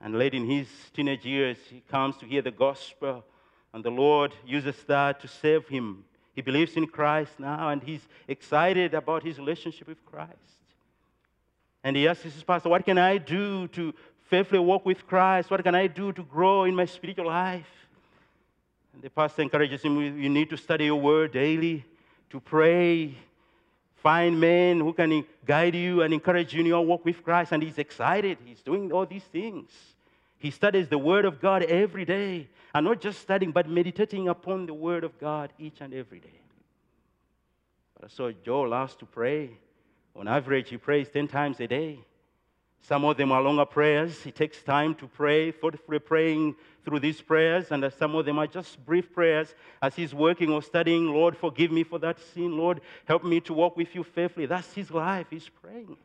And 0.00 0.18
late 0.18 0.34
in 0.34 0.48
his 0.48 0.68
teenage 0.94 1.24
years, 1.24 1.56
he 1.70 1.82
comes 1.90 2.16
to 2.18 2.26
hear 2.26 2.42
the 2.42 2.50
gospel, 2.50 3.24
and 3.72 3.82
the 3.82 3.90
Lord 3.90 4.34
uses 4.46 4.76
that 4.86 5.20
to 5.20 5.28
save 5.28 5.66
him. 5.68 6.04
He 6.34 6.42
believes 6.42 6.76
in 6.76 6.86
Christ 6.86 7.40
now, 7.40 7.70
and 7.70 7.82
he's 7.82 8.06
excited 8.28 8.92
about 8.92 9.22
his 9.22 9.38
relationship 9.38 9.88
with 9.88 10.04
Christ. 10.04 10.32
And 11.82 11.96
he 11.96 12.06
asks 12.06 12.24
his 12.24 12.42
pastor, 12.42 12.68
What 12.68 12.84
can 12.84 12.98
I 12.98 13.16
do 13.16 13.68
to 13.68 13.94
faithfully 14.28 14.58
walk 14.58 14.84
with 14.84 15.06
Christ? 15.06 15.50
What 15.50 15.62
can 15.62 15.74
I 15.74 15.86
do 15.86 16.12
to 16.12 16.22
grow 16.22 16.64
in 16.64 16.74
my 16.74 16.84
spiritual 16.84 17.26
life? 17.26 17.85
And 18.96 19.04
the 19.04 19.10
pastor 19.10 19.42
encourages 19.42 19.82
him 19.82 20.00
you 20.00 20.30
need 20.30 20.48
to 20.48 20.56
study 20.56 20.86
your 20.86 20.98
word 20.98 21.32
daily, 21.32 21.84
to 22.30 22.40
pray, 22.40 23.14
find 23.96 24.40
men 24.40 24.80
who 24.80 24.94
can 24.94 25.22
guide 25.44 25.74
you 25.74 26.00
and 26.00 26.14
encourage 26.14 26.54
you 26.54 26.60
in 26.60 26.66
your 26.66 26.82
walk 26.82 27.04
with 27.04 27.22
Christ. 27.22 27.52
And 27.52 27.62
he's 27.62 27.76
excited. 27.76 28.38
He's 28.42 28.62
doing 28.62 28.90
all 28.92 29.04
these 29.04 29.24
things. 29.24 29.70
He 30.38 30.50
studies 30.50 30.88
the 30.88 30.96
Word 30.96 31.26
of 31.26 31.42
God 31.42 31.62
every 31.64 32.06
day. 32.06 32.48
And 32.74 32.86
not 32.86 33.02
just 33.02 33.20
studying, 33.20 33.52
but 33.52 33.68
meditating 33.68 34.28
upon 34.28 34.64
the 34.64 34.72
Word 34.72 35.04
of 35.04 35.18
God 35.20 35.52
each 35.58 35.82
and 35.82 35.92
every 35.92 36.20
day. 36.20 36.40
But 38.00 38.10
so 38.10 38.32
Joe 38.32 38.72
asked 38.72 39.00
to 39.00 39.06
pray. 39.06 39.58
On 40.14 40.26
average, 40.26 40.70
he 40.70 40.78
prays 40.78 41.10
10 41.10 41.28
times 41.28 41.60
a 41.60 41.66
day. 41.66 42.00
Some 42.86 43.04
of 43.04 43.16
them 43.16 43.32
are 43.32 43.42
longer 43.42 43.64
prayers. 43.64 44.24
It 44.24 44.36
takes 44.36 44.62
time 44.62 44.94
to 44.96 45.08
pray, 45.08 45.50
thoughtfully 45.50 45.98
praying 45.98 46.54
through 46.84 47.00
these 47.00 47.20
prayers, 47.20 47.72
and 47.72 47.92
some 47.98 48.14
of 48.14 48.24
them 48.24 48.38
are 48.38 48.46
just 48.46 48.86
brief 48.86 49.12
prayers 49.12 49.56
as 49.82 49.96
he's 49.96 50.14
working 50.14 50.52
or 50.52 50.62
studying. 50.62 51.06
Lord, 51.06 51.36
forgive 51.36 51.72
me 51.72 51.82
for 51.82 51.98
that 51.98 52.20
sin. 52.20 52.56
Lord, 52.56 52.80
help 53.04 53.24
me 53.24 53.40
to 53.40 53.52
walk 53.52 53.76
with 53.76 53.92
you 53.96 54.04
faithfully. 54.04 54.46
That's 54.46 54.72
his 54.72 54.92
life. 54.92 55.26
He's 55.30 55.48
praying. 55.48 55.96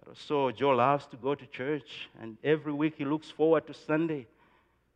But 0.00 0.08
also, 0.08 0.50
Joe 0.50 0.70
loves 0.70 1.06
to 1.12 1.16
go 1.16 1.36
to 1.36 1.46
church, 1.46 2.08
and 2.20 2.36
every 2.42 2.72
week 2.72 2.94
he 2.98 3.04
looks 3.04 3.30
forward 3.30 3.68
to 3.68 3.74
Sunday 3.74 4.26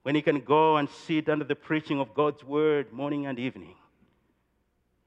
when 0.02 0.16
he 0.16 0.22
can 0.22 0.40
go 0.40 0.78
and 0.78 0.88
sit 0.88 1.28
under 1.28 1.44
the 1.44 1.54
preaching 1.54 2.00
of 2.00 2.12
God's 2.12 2.42
word 2.42 2.92
morning 2.92 3.26
and 3.26 3.38
evening. 3.38 3.76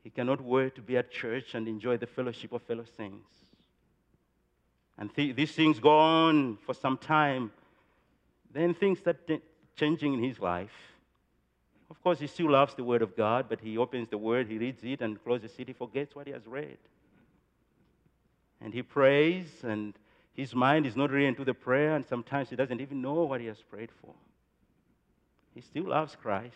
He 0.06 0.10
cannot 0.10 0.40
wait 0.40 0.74
to 0.76 0.82
be 0.82 0.96
at 0.96 1.12
church 1.12 1.54
and 1.54 1.68
enjoy 1.68 1.98
the 1.98 2.08
fellowship 2.08 2.54
of 2.54 2.62
fellow 2.62 2.86
saints. 2.96 3.45
And 4.98 5.14
th- 5.14 5.36
these 5.36 5.52
things 5.52 5.80
go 5.80 5.98
on 5.98 6.58
for 6.66 6.74
some 6.74 6.98
time. 6.98 7.52
Then 8.54 8.74
things 8.74 9.00
start 9.00 9.28
t- 9.28 9.42
changing 9.76 10.14
in 10.14 10.24
his 10.24 10.40
life. 10.40 10.72
Of 11.90 12.02
course, 12.02 12.20
he 12.20 12.28
still 12.28 12.50
loves 12.50 12.74
the 12.74 12.84
Word 12.84 13.02
of 13.02 13.16
God, 13.16 13.48
but 13.50 13.60
he 13.60 13.78
opens 13.78 14.10
the 14.10 14.18
Word, 14.18 14.48
he 14.48 14.58
reads 14.58 14.84
it, 14.84 15.02
and 15.02 15.22
closes 15.24 15.52
it, 15.58 15.68
he 15.68 15.74
forgets 15.74 16.16
what 16.16 16.28
he 16.28 16.34
has 16.34 16.48
read. 16.48 16.78
And 18.62 18.74
he 18.74 18.82
prays, 18.82 19.48
and 19.64 19.94
his 20.34 20.56
mind 20.56 20.86
is 20.86 20.96
not 20.96 21.12
really 21.12 21.28
into 21.28 21.46
the 21.46 21.54
prayer, 21.54 21.96
and 21.96 22.06
sometimes 22.06 22.50
he 22.50 22.56
doesn't 22.56 22.82
even 22.82 23.02
know 23.02 23.24
what 23.24 23.42
he 23.42 23.48
has 23.48 23.62
prayed 23.62 23.92
for. 24.02 24.14
He 25.54 25.62
still 25.62 25.90
loves 25.90 26.16
Christ. 26.16 26.56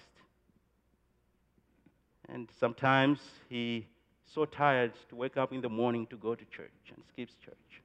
And 2.27 2.49
sometimes 2.59 3.19
he's 3.49 3.83
so 4.25 4.45
tired 4.45 4.93
to 5.09 5.15
wake 5.15 5.37
up 5.37 5.51
in 5.51 5.61
the 5.61 5.69
morning 5.69 6.05
to 6.07 6.17
go 6.17 6.35
to 6.35 6.45
church 6.45 6.91
and 6.93 7.03
skips 7.11 7.33
church. 7.43 7.81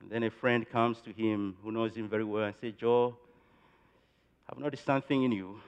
And 0.00 0.10
then 0.10 0.22
a 0.22 0.30
friend 0.30 0.68
comes 0.68 1.00
to 1.02 1.12
him 1.12 1.56
who 1.62 1.72
knows 1.72 1.94
him 1.94 2.08
very 2.08 2.24
well 2.24 2.44
and 2.44 2.54
says, 2.60 2.72
Joe, 2.78 3.16
I've 4.48 4.58
noticed 4.58 4.84
something 4.84 5.24
in 5.24 5.32
you. 5.32 5.60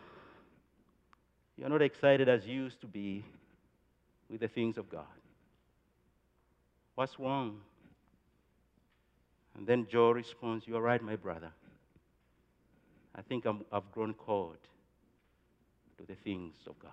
You're 1.57 1.69
not 1.69 1.83
excited 1.83 2.29
as 2.29 2.47
you 2.47 2.63
used 2.63 2.81
to 2.81 2.87
be 2.87 3.25
with 4.31 4.41
the 4.41 4.49
things 4.49 4.79
of 4.79 4.89
God. 4.89 5.05
What's 6.95 7.19
wrong? 7.19 7.61
And 9.57 9.67
then 9.67 9.87
Joe 9.91 10.13
responds, 10.13 10.67
You're 10.67 10.81
right, 10.81 11.03
my 11.03 11.17
brother. 11.17 11.51
I 13.15 13.23
think 13.23 13.45
i 13.47 13.53
have 13.73 13.91
grown 13.93 14.15
cold 14.15 14.57
to 15.99 16.07
the 16.07 16.15
things 16.15 16.55
of 16.67 16.79
God. 16.79 16.93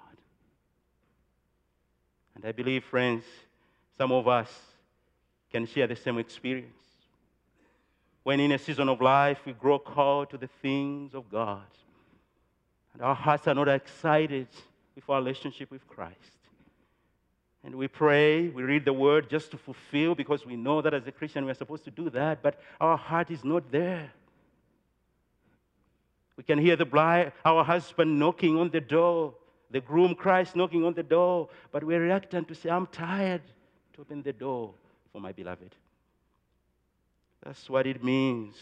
And 2.36 2.44
I 2.46 2.52
believe, 2.52 2.84
friends, 2.84 3.24
some 3.98 4.12
of 4.12 4.28
us 4.28 4.50
can 5.52 5.66
share 5.66 5.88
the 5.88 5.96
same 5.96 6.18
experience 6.18 6.87
when 8.28 8.42
in 8.42 8.52
a 8.52 8.60
season 8.60 8.90
of 8.90 9.00
life 9.00 9.40
we 9.46 9.54
grow 9.54 9.80
called 9.80 10.30
to 10.30 10.38
the 10.38 10.50
things 10.62 11.14
of 11.14 11.32
God. 11.32 11.64
And 12.92 13.02
our 13.02 13.16
hearts 13.16 13.48
are 13.48 13.56
not 13.56 13.70
excited 13.70 14.50
with 14.96 15.10
our 15.10 15.20
relationship 15.20 15.72
with 15.72 15.88
Christ. 15.88 16.36
And 17.64 17.74
we 17.76 17.88
pray, 17.88 18.50
we 18.50 18.64
read 18.64 18.84
the 18.84 18.92
word 18.92 19.30
just 19.30 19.52
to 19.52 19.58
fulfill 19.58 20.14
because 20.14 20.46
we 20.46 20.58
know 20.58 20.82
that 20.82 20.94
as 20.94 21.08
a 21.08 21.12
Christian 21.14 21.46
we're 21.46 21.54
supposed 21.54 21.86
to 21.86 21.90
do 21.90 22.10
that, 22.10 22.44
but 22.44 22.60
our 22.82 22.98
heart 22.98 23.32
is 23.32 23.46
not 23.46 23.72
there. 23.72 24.12
We 26.36 26.44
can 26.44 26.60
hear 26.60 26.76
the 26.76 26.84
bride, 26.84 27.32
our 27.46 27.64
husband 27.64 28.20
knocking 28.20 28.60
on 28.60 28.72
the 28.72 28.82
door, 28.82 29.36
the 29.72 29.80
groom 29.80 30.16
Christ 30.16 30.54
knocking 30.54 30.84
on 30.84 30.96
the 30.96 31.04
door, 31.04 31.48
but 31.72 31.82
we're 31.82 32.02
reluctant 32.02 32.50
to 32.50 32.56
say, 32.56 32.70
I'm 32.70 32.88
tired 32.88 33.44
to 33.94 34.02
open 34.02 34.22
the 34.22 34.34
door 34.34 34.74
for 35.14 35.22
my 35.22 35.32
beloved. 35.32 35.74
That's 37.48 37.70
what 37.70 37.88
it 37.88 38.04
means 38.04 38.56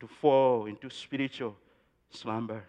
to 0.00 0.08
fall 0.08 0.66
into 0.66 0.90
spiritual 0.90 1.54
slumber. 2.10 2.64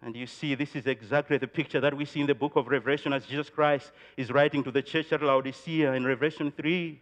And 0.00 0.16
you 0.16 0.26
see, 0.26 0.54
this 0.54 0.74
is 0.74 0.86
exactly 0.86 1.36
the 1.36 1.46
picture 1.46 1.78
that 1.78 1.94
we 1.94 2.06
see 2.06 2.20
in 2.20 2.26
the 2.26 2.34
book 2.34 2.56
of 2.56 2.68
Revelation 2.68 3.12
as 3.12 3.26
Jesus 3.26 3.50
Christ 3.50 3.92
is 4.16 4.32
writing 4.32 4.64
to 4.64 4.70
the 4.70 4.80
church 4.80 5.12
at 5.12 5.22
Laodicea 5.22 5.92
in 5.92 6.06
Revelation 6.06 6.50
3. 6.56 6.98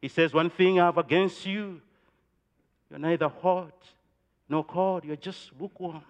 He 0.00 0.08
says, 0.08 0.32
One 0.32 0.48
thing 0.48 0.80
I 0.80 0.86
have 0.86 0.96
against 0.96 1.44
you, 1.44 1.82
you're 2.88 2.98
neither 2.98 3.28
hot 3.28 3.84
nor 4.48 4.64
cold, 4.64 5.04
you're 5.04 5.16
just 5.16 5.50
lukewarm. 5.60 6.04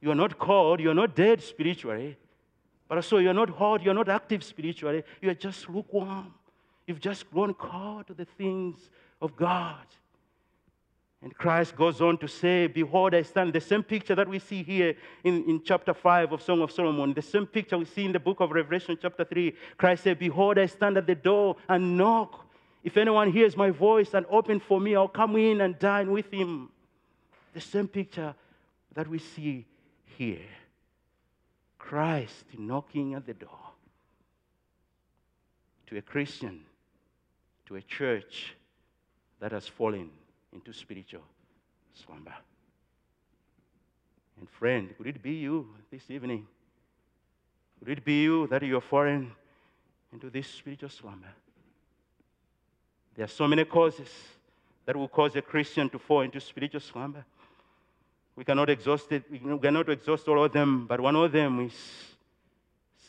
You 0.00 0.10
are 0.10 0.16
not 0.16 0.36
cold, 0.36 0.80
you're 0.80 0.94
not 0.94 1.14
dead 1.14 1.40
spiritually, 1.44 2.16
but 2.88 2.98
also 2.98 3.18
you're 3.18 3.34
not 3.34 3.50
hot, 3.50 3.84
you're 3.84 3.94
not 3.94 4.08
active 4.08 4.42
spiritually, 4.42 5.04
you're 5.22 5.34
just 5.34 5.68
lukewarm. 5.68 6.34
You've 6.86 7.00
just 7.00 7.30
grown 7.30 7.54
cold 7.54 8.06
to 8.06 8.14
the 8.14 8.24
things 8.24 8.76
of 9.20 9.36
God. 9.36 9.86
And 11.22 11.34
Christ 11.34 11.74
goes 11.74 12.00
on 12.00 12.18
to 12.18 12.28
say, 12.28 12.66
Behold, 12.66 13.14
I 13.14 13.22
stand. 13.22 13.52
The 13.52 13.60
same 13.60 13.82
picture 13.82 14.14
that 14.14 14.28
we 14.28 14.38
see 14.38 14.62
here 14.62 14.94
in, 15.24 15.44
in 15.48 15.62
chapter 15.64 15.94
5 15.94 16.32
of 16.32 16.42
Song 16.42 16.60
of 16.62 16.70
Solomon, 16.70 17.14
the 17.14 17.22
same 17.22 17.46
picture 17.46 17.78
we 17.78 17.86
see 17.86 18.04
in 18.04 18.12
the 18.12 18.20
book 18.20 18.40
of 18.40 18.50
Revelation, 18.50 18.96
chapter 19.00 19.24
3. 19.24 19.52
Christ 19.76 20.04
said, 20.04 20.18
Behold, 20.18 20.58
I 20.58 20.66
stand 20.66 20.96
at 20.96 21.06
the 21.06 21.14
door 21.14 21.56
and 21.68 21.96
knock. 21.96 22.46
If 22.84 22.96
anyone 22.96 23.32
hears 23.32 23.56
my 23.56 23.70
voice 23.70 24.14
and 24.14 24.26
open 24.30 24.60
for 24.60 24.80
me, 24.80 24.94
I'll 24.94 25.08
come 25.08 25.36
in 25.36 25.62
and 25.62 25.76
dine 25.78 26.12
with 26.12 26.30
him. 26.32 26.68
The 27.54 27.60
same 27.60 27.88
picture 27.88 28.34
that 28.94 29.08
we 29.08 29.18
see 29.18 29.66
here. 30.16 30.38
Christ 31.78 32.44
knocking 32.56 33.14
at 33.14 33.26
the 33.26 33.34
door 33.34 33.72
to 35.88 35.96
a 35.96 36.02
Christian 36.02 36.60
to 37.66 37.76
a 37.76 37.82
church 37.82 38.54
that 39.40 39.52
has 39.52 39.66
fallen 39.68 40.10
into 40.52 40.72
spiritual 40.72 41.22
slumber. 41.92 42.34
And 44.38 44.48
friend, 44.48 44.94
could 44.96 45.06
it 45.06 45.22
be 45.22 45.32
you 45.32 45.66
this 45.90 46.10
evening? 46.10 46.46
Could 47.78 47.98
it 47.98 48.04
be 48.04 48.22
you 48.22 48.46
that 48.48 48.62
you 48.62 48.76
are 48.76 48.82
fallen 48.82 49.32
into 50.12 50.30
this 50.30 50.46
spiritual 50.46 50.90
slumber? 50.90 51.28
There 53.14 53.24
are 53.24 53.28
so 53.28 53.48
many 53.48 53.64
causes 53.64 54.08
that 54.84 54.96
will 54.96 55.08
cause 55.08 55.34
a 55.36 55.42
Christian 55.42 55.88
to 55.90 55.98
fall 55.98 56.20
into 56.20 56.40
spiritual 56.40 56.80
slumber. 56.80 57.24
We 58.36 58.44
cannot 58.44 58.68
exhaust 58.68 59.10
it. 59.12 59.24
We 59.30 59.38
cannot 59.38 59.88
exhaust 59.88 60.28
all 60.28 60.44
of 60.44 60.52
them, 60.52 60.86
but 60.86 61.00
one 61.00 61.16
of 61.16 61.32
them 61.32 61.60
is 61.60 61.74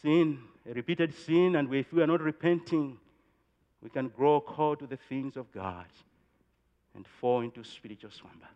sin, 0.01 0.39
a 0.69 0.73
repeated 0.73 1.13
sin, 1.13 1.57
and 1.57 1.73
if 1.73 1.91
we 1.91 2.01
are 2.01 2.07
not 2.07 2.21
repenting, 2.21 2.97
we 3.81 3.89
can 3.89 4.09
grow 4.09 4.41
cold 4.41 4.79
to 4.79 4.87
the 4.87 4.97
things 4.97 5.37
of 5.37 5.51
God 5.51 5.85
and 6.95 7.05
fall 7.21 7.41
into 7.41 7.63
spiritual 7.63 8.11
slumber. 8.11 8.47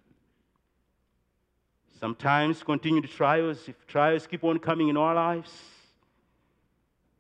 Sometimes 2.00 2.64
continued 2.64 3.10
trials, 3.10 3.60
if 3.68 3.86
trials 3.86 4.26
keep 4.26 4.44
on 4.44 4.58
coming 4.58 4.90
in 4.90 4.98
our 4.98 5.14
lives, 5.14 5.52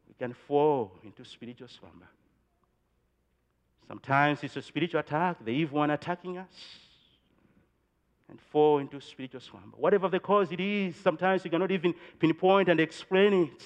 we 0.08 0.16
can 0.16 0.34
fall 0.34 0.92
into 1.04 1.24
spiritual 1.24 1.68
slumber. 1.68 2.08
Sometimes 3.88 4.44
it's 4.44 4.56
a 4.56 4.62
spiritual 4.62 5.02
attack, 5.02 5.44
the 5.44 5.52
evil 5.52 5.80
one 5.80 5.92
attacking 5.92 6.38
us, 6.38 6.48
and 8.30 8.40
fall 8.40 8.80
into 8.80 9.00
spiritual 9.02 9.42
slumber. 9.42 9.78
Whatever 9.78 10.08
the 10.08 10.20
cause 10.20 10.52
it 10.52 10.60
is, 10.60 10.96
sometimes 10.96 11.44
you 11.46 11.52
cannot 11.52 11.72
even 11.72 11.94
pinpoint 12.18 12.70
and 12.70 12.80
explain 12.80 13.34
it. 13.34 13.64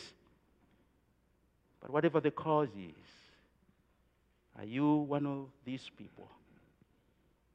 But 1.80 1.92
whatever 1.92 2.20
the 2.20 2.32
cause 2.32 2.70
is, 2.76 3.05
are 4.58 4.66
you 4.66 4.96
one 4.96 5.26
of 5.26 5.48
these 5.66 5.90
people? 5.98 6.28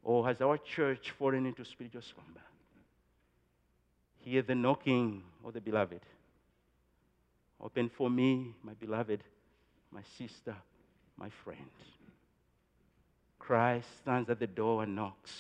Or 0.03 0.27
has 0.27 0.41
our 0.41 0.59
church 0.59 1.13
fallen 1.19 1.47
into 1.47 1.65
spiritual 1.65 2.03
slumber? 2.03 2.41
Hear 4.19 4.43
the 4.43 4.55
knocking 4.55 5.23
of 5.45 5.55
the 5.55 5.61
beloved. 5.61 6.01
Open 7.61 7.91
for 7.91 8.09
me, 8.09 8.55
my 8.63 8.73
beloved, 8.75 9.23
my 9.91 10.03
sister, 10.17 10.55
my 11.17 11.29
friend. 11.45 11.71
Christ 13.39 13.89
stands 14.03 14.31
at 14.31 14.39
the 14.39 14.47
door 14.47 14.83
and 14.83 14.95
knocks. 14.95 15.33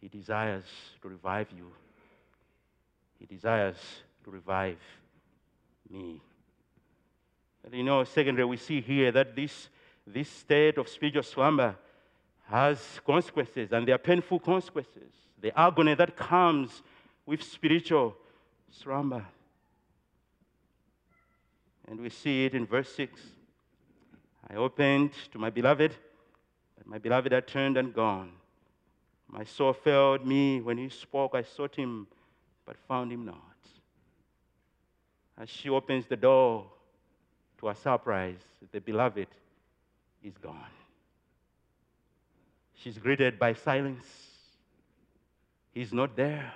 He 0.00 0.08
desires 0.08 0.64
to 1.02 1.08
revive 1.08 1.48
you. 1.56 1.72
He 3.18 3.26
desires 3.26 3.76
to 4.24 4.30
revive 4.30 4.78
me. 5.90 6.20
You 7.72 7.82
know, 7.82 8.04
secondly, 8.04 8.44
we 8.44 8.56
see 8.56 8.80
here 8.80 9.12
that 9.12 9.36
this, 9.36 9.68
this 10.06 10.28
state 10.28 10.78
of 10.78 10.88
spiritual 10.88 11.22
slumber 11.22 11.76
has 12.46 13.00
consequences, 13.06 13.72
and 13.72 13.86
they 13.86 13.92
are 13.92 13.98
painful 13.98 14.38
consequences. 14.38 15.12
The 15.40 15.58
agony 15.58 15.94
that 15.94 16.16
comes 16.16 16.82
with 17.26 17.42
spiritual 17.42 18.16
slumber. 18.70 19.24
And 21.86 22.00
we 22.00 22.10
see 22.10 22.46
it 22.46 22.54
in 22.54 22.66
verse 22.66 22.90
6. 22.94 23.20
I 24.50 24.54
opened 24.54 25.12
to 25.32 25.38
my 25.38 25.50
beloved, 25.50 25.94
but 26.76 26.86
my 26.86 26.98
beloved 26.98 27.32
had 27.32 27.46
turned 27.46 27.76
and 27.76 27.92
gone. 27.92 28.32
My 29.28 29.44
soul 29.44 29.74
failed 29.74 30.26
me 30.26 30.60
when 30.60 30.78
he 30.78 30.88
spoke. 30.88 31.34
I 31.34 31.42
sought 31.42 31.76
him, 31.76 32.06
but 32.64 32.76
found 32.88 33.12
him 33.12 33.26
not. 33.26 33.36
As 35.36 35.50
she 35.50 35.68
opens 35.68 36.06
the 36.06 36.16
door, 36.16 36.66
to 37.58 37.68
our 37.68 37.74
surprise, 37.74 38.38
the 38.72 38.80
beloved 38.80 39.26
is 40.22 40.36
gone. 40.38 40.70
She's 42.74 42.98
greeted 42.98 43.38
by 43.38 43.54
silence. 43.54 44.06
He's 45.72 45.92
not 45.92 46.16
there. 46.16 46.52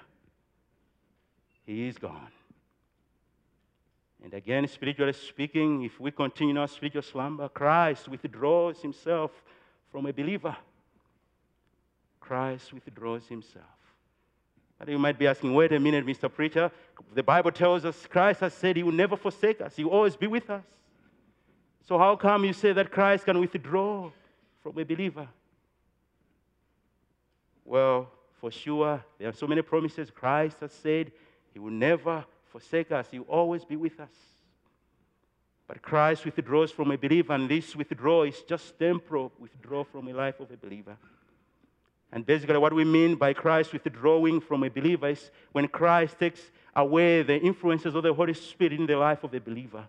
He 1.67 1.89
is 1.89 1.99
gone. 1.99 2.31
And 4.23 4.35
again, 4.35 4.69
spiritually 4.69 5.13
speaking, 5.13 5.83
if 5.83 5.99
we 5.99 6.13
continue 6.13 6.59
our 6.61 6.69
spiritual 6.69 7.03
slumber, 7.03 7.49
Christ 7.49 8.09
withdraws 8.09 8.81
himself 8.81 9.33
from 9.91 10.07
a 10.07 10.13
believer. 10.13 10.57
Christ 12.21 12.73
withdraws 12.73 13.27
himself. 13.27 13.65
But 14.79 14.89
you 14.89 14.99
might 14.99 15.19
be 15.19 15.27
asking, 15.27 15.55
wait 15.55 15.73
a 15.73 15.81
minute, 15.81 16.07
Mr. 16.07 16.33
Preacher. 16.33 16.71
The 17.15 17.23
Bible 17.23 17.51
tells 17.51 17.85
us 17.85 18.07
Christ 18.07 18.41
has 18.41 18.55
said 18.55 18.77
he 18.77 18.83
will 18.85 18.93
never 18.93 19.17
forsake 19.17 19.61
us, 19.61 19.75
he 19.75 19.85
will 19.85 19.93
always 19.93 20.17
be 20.17 20.29
with 20.29 20.49
us. 20.51 20.63
So, 21.85 21.99
how 21.99 22.15
come 22.17 22.45
you 22.45 22.53
say 22.53 22.73
that 22.73 22.91
Christ 22.91 23.25
can 23.25 23.41
withdraw 23.41 24.11
from 24.63 24.79
a 24.79 24.85
believer? 24.85 25.29
Well, 27.65 28.09
for 28.41 28.51
sure, 28.51 29.03
there 29.19 29.29
are 29.29 29.33
so 29.33 29.47
many 29.47 29.63
promises. 29.63 30.11
Christ 30.11 30.59
has 30.61 30.73
said 30.73 31.11
he 31.53 31.59
will 31.59 31.71
never 31.71 32.25
forsake 32.51 32.93
us, 32.93 33.09
he 33.11 33.19
will 33.19 33.27
always 33.27 33.65
be 33.65 33.77
with 33.77 33.99
us. 33.99 34.13
But 35.67 35.81
Christ 35.81 36.25
withdraws 36.25 36.71
from 36.71 36.91
a 36.91 36.99
believer, 36.99 37.33
and 37.33 37.49
this 37.49 37.75
withdrawal 37.75 38.25
is 38.25 38.43
just 38.43 38.79
temporal 38.79 39.33
withdrawal 39.39 39.85
from 39.85 40.09
a 40.09 40.13
life 40.13 40.39
of 40.39 40.51
a 40.51 40.57
believer. 40.57 40.97
And 42.13 42.27
basically, 42.27 42.59
what 42.59 42.75
we 42.75 42.85
mean 42.85 43.17
by 43.17 43.33
Christ 43.33 43.73
withdrawing 43.73 44.41
from 44.41 44.65
a 44.65 44.69
believer 44.69 45.09
is 45.09 45.31
when 45.53 45.67
Christ 45.67 46.19
takes 46.19 46.41
away 46.77 47.23
the 47.23 47.41
influences 47.41 47.95
of 47.95 48.03
the 48.03 48.13
Holy 48.13 48.35
Spirit 48.35 48.75
in 48.75 48.87
the 48.87 48.97
life 48.97 49.25
of 49.25 49.33
a 49.35 49.41
believer 49.41 49.89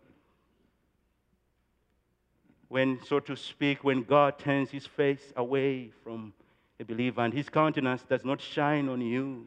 when, 2.74 3.00
so 3.06 3.20
to 3.20 3.36
speak, 3.36 3.84
when 3.84 4.02
God 4.02 4.40
turns 4.40 4.72
his 4.72 4.88
face 4.88 5.32
away 5.36 5.92
from 6.04 6.34
a 6.80 6.84
believer 6.84 7.22
and 7.22 7.32
his 7.32 7.48
countenance 7.48 8.02
does 8.02 8.26
not 8.26 8.42
shine 8.42 8.90
on 8.90 9.00
you, 9.00 9.46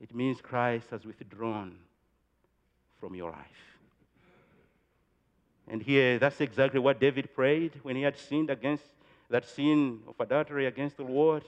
it 0.00 0.14
means 0.14 0.40
Christ 0.40 0.90
has 0.90 1.04
withdrawn 1.04 1.74
from 3.00 3.16
your 3.16 3.32
life. 3.32 3.78
And 5.66 5.82
here, 5.82 6.20
that's 6.20 6.40
exactly 6.40 6.78
what 6.78 7.00
David 7.00 7.34
prayed 7.34 7.72
when 7.82 7.96
he 7.96 8.02
had 8.02 8.16
sinned 8.16 8.48
against 8.48 8.84
that 9.28 9.44
sin 9.48 9.98
of 10.06 10.14
adultery 10.20 10.66
against 10.66 10.96
the 10.96 11.02
Lord. 11.02 11.42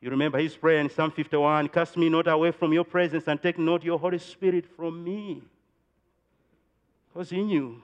You 0.00 0.10
remember 0.10 0.38
his 0.38 0.56
prayer 0.56 0.80
in 0.80 0.90
Psalm 0.90 1.12
51 1.12 1.68
Cast 1.68 1.96
me 1.96 2.08
not 2.08 2.26
away 2.26 2.50
from 2.50 2.72
your 2.72 2.84
presence 2.84 3.28
and 3.28 3.40
take 3.40 3.60
not 3.60 3.84
your 3.84 4.00
Holy 4.00 4.18
Spirit 4.18 4.66
from 4.76 5.04
me. 5.04 5.40
Because 7.12 7.30
he 7.30 7.44
knew 7.44 7.80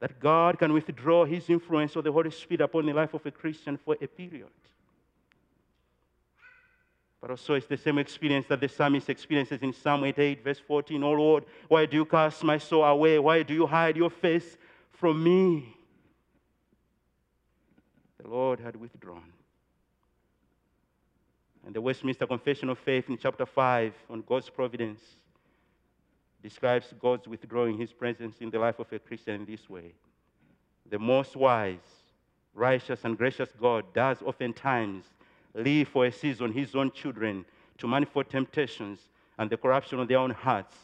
that 0.00 0.20
God 0.20 0.58
can 0.58 0.72
withdraw 0.72 1.24
his 1.24 1.48
influence 1.48 1.96
of 1.96 2.04
the 2.04 2.12
Holy 2.12 2.30
Spirit 2.30 2.60
upon 2.60 2.86
the 2.86 2.92
life 2.92 3.14
of 3.14 3.24
a 3.24 3.30
Christian 3.30 3.78
for 3.78 3.96
a 4.00 4.06
period. 4.06 4.50
But 7.20 7.30
also, 7.30 7.54
it's 7.54 7.66
the 7.66 7.78
same 7.78 7.98
experience 7.98 8.46
that 8.48 8.60
the 8.60 8.68
psalmist 8.68 9.08
experiences 9.08 9.62
in 9.62 9.72
Psalm 9.72 10.04
88, 10.04 10.44
verse 10.44 10.58
14. 10.58 11.02
Oh 11.02 11.12
Lord, 11.12 11.44
why 11.66 11.86
do 11.86 11.96
you 11.96 12.04
cast 12.04 12.44
my 12.44 12.58
soul 12.58 12.84
away? 12.84 13.18
Why 13.18 13.42
do 13.42 13.54
you 13.54 13.66
hide 13.66 13.96
your 13.96 14.10
face 14.10 14.56
from 14.92 15.24
me? 15.24 15.74
The 18.22 18.28
Lord 18.28 18.60
had 18.60 18.76
withdrawn. 18.76 19.32
And 21.64 21.74
the 21.74 21.80
Westminster 21.80 22.26
Confession 22.26 22.68
of 22.68 22.78
Faith 22.78 23.08
in 23.08 23.18
chapter 23.18 23.46
5 23.46 23.92
on 24.10 24.22
God's 24.22 24.50
providence 24.50 25.00
describes 26.46 26.94
God's 27.02 27.26
withdrawing 27.26 27.76
his 27.76 27.92
presence 27.92 28.36
in 28.40 28.50
the 28.50 28.58
life 28.60 28.78
of 28.78 28.92
a 28.92 29.00
Christian 29.00 29.44
this 29.44 29.68
way. 29.68 29.94
The 30.88 30.96
most 30.96 31.34
wise, 31.34 31.88
righteous, 32.54 33.00
and 33.02 33.18
gracious 33.18 33.48
God 33.60 33.92
does 33.92 34.22
oftentimes 34.22 35.06
leave 35.56 35.88
for 35.88 36.06
a 36.06 36.12
season 36.12 36.52
his 36.52 36.76
own 36.76 36.92
children 36.92 37.44
to 37.78 37.88
manifold 37.88 38.30
temptations 38.30 39.00
and 39.38 39.50
the 39.50 39.56
corruption 39.56 39.98
of 39.98 40.06
their 40.06 40.20
own 40.20 40.30
hearts, 40.30 40.76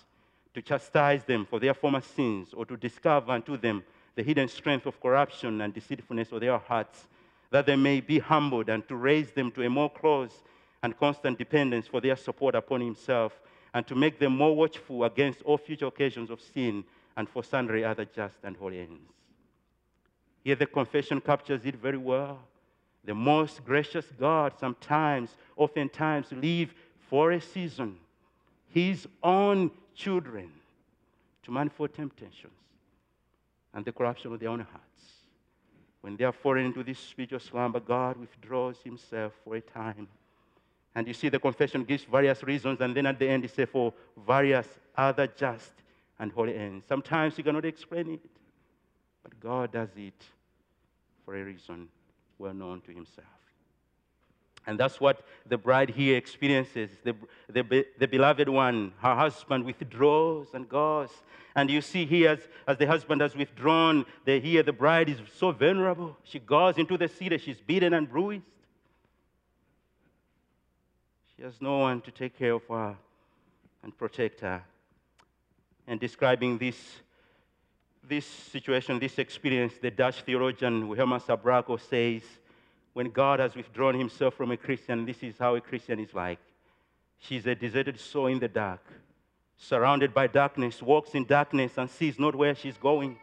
to 0.54 0.62
chastise 0.62 1.22
them 1.22 1.46
for 1.48 1.60
their 1.60 1.74
former 1.74 2.00
sins, 2.00 2.52
or 2.52 2.66
to 2.66 2.76
discover 2.76 3.30
unto 3.30 3.56
them 3.56 3.84
the 4.16 4.22
hidden 4.24 4.48
strength 4.48 4.86
of 4.86 5.00
corruption 5.00 5.60
and 5.60 5.72
deceitfulness 5.72 6.32
of 6.32 6.40
their 6.40 6.58
hearts, 6.58 7.06
that 7.52 7.66
they 7.66 7.76
may 7.76 8.00
be 8.00 8.18
humbled, 8.18 8.68
and 8.68 8.88
to 8.88 8.96
raise 8.96 9.30
them 9.30 9.52
to 9.52 9.62
a 9.62 9.70
more 9.70 9.90
close 9.90 10.42
and 10.82 10.98
constant 10.98 11.38
dependence 11.38 11.86
for 11.86 12.00
their 12.00 12.16
support 12.16 12.56
upon 12.56 12.80
himself 12.80 13.40
and 13.74 13.86
to 13.86 13.94
make 13.94 14.18
them 14.18 14.36
more 14.36 14.54
watchful 14.54 15.04
against 15.04 15.42
all 15.42 15.58
future 15.58 15.86
occasions 15.86 16.30
of 16.30 16.40
sin 16.40 16.84
and 17.16 17.28
for 17.28 17.42
sundry 17.42 17.84
other 17.84 18.04
just 18.04 18.36
and 18.42 18.56
holy 18.56 18.80
ends. 18.80 19.12
Here, 20.44 20.56
the 20.56 20.66
confession 20.66 21.20
captures 21.20 21.64
it 21.64 21.76
very 21.76 21.98
well. 21.98 22.40
The 23.04 23.14
most 23.14 23.64
gracious 23.64 24.06
God 24.18 24.52
sometimes, 24.58 25.36
oftentimes, 25.56 26.26
leave 26.32 26.74
for 27.08 27.32
a 27.32 27.40
season 27.40 27.96
his 28.68 29.06
own 29.22 29.70
children 29.94 30.50
to 31.42 31.50
manifold 31.50 31.94
temptations 31.94 32.52
and 33.74 33.84
the 33.84 33.92
corruption 33.92 34.32
of 34.32 34.40
their 34.40 34.48
own 34.48 34.60
hearts. 34.60 35.02
When 36.00 36.16
they 36.16 36.24
are 36.24 36.32
fallen 36.32 36.66
into 36.66 36.82
this 36.82 36.98
spiritual 36.98 37.40
slumber, 37.40 37.80
God 37.80 38.16
withdraws 38.16 38.76
himself 38.82 39.32
for 39.44 39.56
a 39.56 39.60
time 39.60 40.08
and 40.94 41.06
you 41.06 41.14
see, 41.14 41.28
the 41.28 41.38
confession 41.38 41.84
gives 41.84 42.04
various 42.04 42.42
reasons, 42.42 42.80
and 42.80 42.94
then 42.94 43.06
at 43.06 43.18
the 43.18 43.28
end, 43.28 43.44
it 43.44 43.54
says, 43.54 43.68
for 43.70 43.94
various 44.26 44.66
other 44.96 45.26
just 45.26 45.72
and 46.18 46.30
holy 46.32 46.54
ends. 46.54 46.84
Sometimes 46.86 47.38
you 47.38 47.44
cannot 47.44 47.64
explain 47.64 48.12
it, 48.12 48.20
but 49.22 49.38
God 49.40 49.72
does 49.72 49.88
it 49.96 50.22
for 51.24 51.34
a 51.34 51.42
reason 51.42 51.88
well 52.38 52.52
known 52.52 52.80
to 52.82 52.92
Himself. 52.92 53.26
And 54.66 54.78
that's 54.78 55.00
what 55.00 55.22
the 55.48 55.58
bride 55.58 55.90
here 55.90 56.16
experiences. 56.16 56.90
The, 57.02 57.16
the, 57.48 57.86
the 57.98 58.06
beloved 58.06 58.48
one, 58.48 58.92
her 58.98 59.14
husband 59.14 59.64
withdraws 59.64 60.48
and 60.54 60.68
goes. 60.68 61.10
And 61.56 61.68
you 61.68 61.80
see 61.80 62.06
here, 62.06 62.30
as, 62.30 62.48
as 62.68 62.78
the 62.78 62.86
husband 62.86 63.22
has 63.22 63.34
withdrawn, 63.34 64.06
the, 64.24 64.38
here 64.38 64.62
the 64.62 64.72
bride 64.72 65.08
is 65.08 65.18
so 65.36 65.50
vulnerable. 65.50 66.16
She 66.22 66.38
goes 66.38 66.78
into 66.78 66.96
the 66.96 67.08
city, 67.08 67.38
she's 67.38 67.60
beaten 67.60 67.92
and 67.92 68.08
bruised. 68.08 68.44
She 71.42 71.46
has 71.46 71.60
no 71.60 71.78
one 71.78 72.00
to 72.02 72.12
take 72.12 72.38
care 72.38 72.52
of 72.52 72.62
her 72.68 72.96
and 73.82 73.98
protect 73.98 74.42
her. 74.42 74.62
And 75.88 75.98
describing 75.98 76.56
this, 76.56 76.76
this 78.08 78.24
situation, 78.24 79.00
this 79.00 79.18
experience, 79.18 79.72
the 79.82 79.90
Dutch 79.90 80.22
theologian 80.22 80.88
Wilhelmus 80.88 81.24
à 81.26 81.36
Brakel 81.36 81.80
says, 81.80 82.22
when 82.92 83.10
God 83.10 83.40
has 83.40 83.56
withdrawn 83.56 83.98
himself 83.98 84.34
from 84.34 84.52
a 84.52 84.56
Christian, 84.56 85.04
this 85.04 85.20
is 85.24 85.36
how 85.36 85.56
a 85.56 85.60
Christian 85.60 85.98
is 85.98 86.14
like. 86.14 86.38
She's 87.18 87.44
a 87.48 87.56
deserted 87.56 87.98
soul 87.98 88.28
in 88.28 88.38
the 88.38 88.46
dark, 88.46 88.86
surrounded 89.56 90.14
by 90.14 90.28
darkness, 90.28 90.80
walks 90.80 91.10
in 91.16 91.24
darkness, 91.24 91.72
and 91.76 91.90
sees 91.90 92.20
not 92.20 92.36
where 92.36 92.54
she's 92.54 92.76
going. 92.76 93.18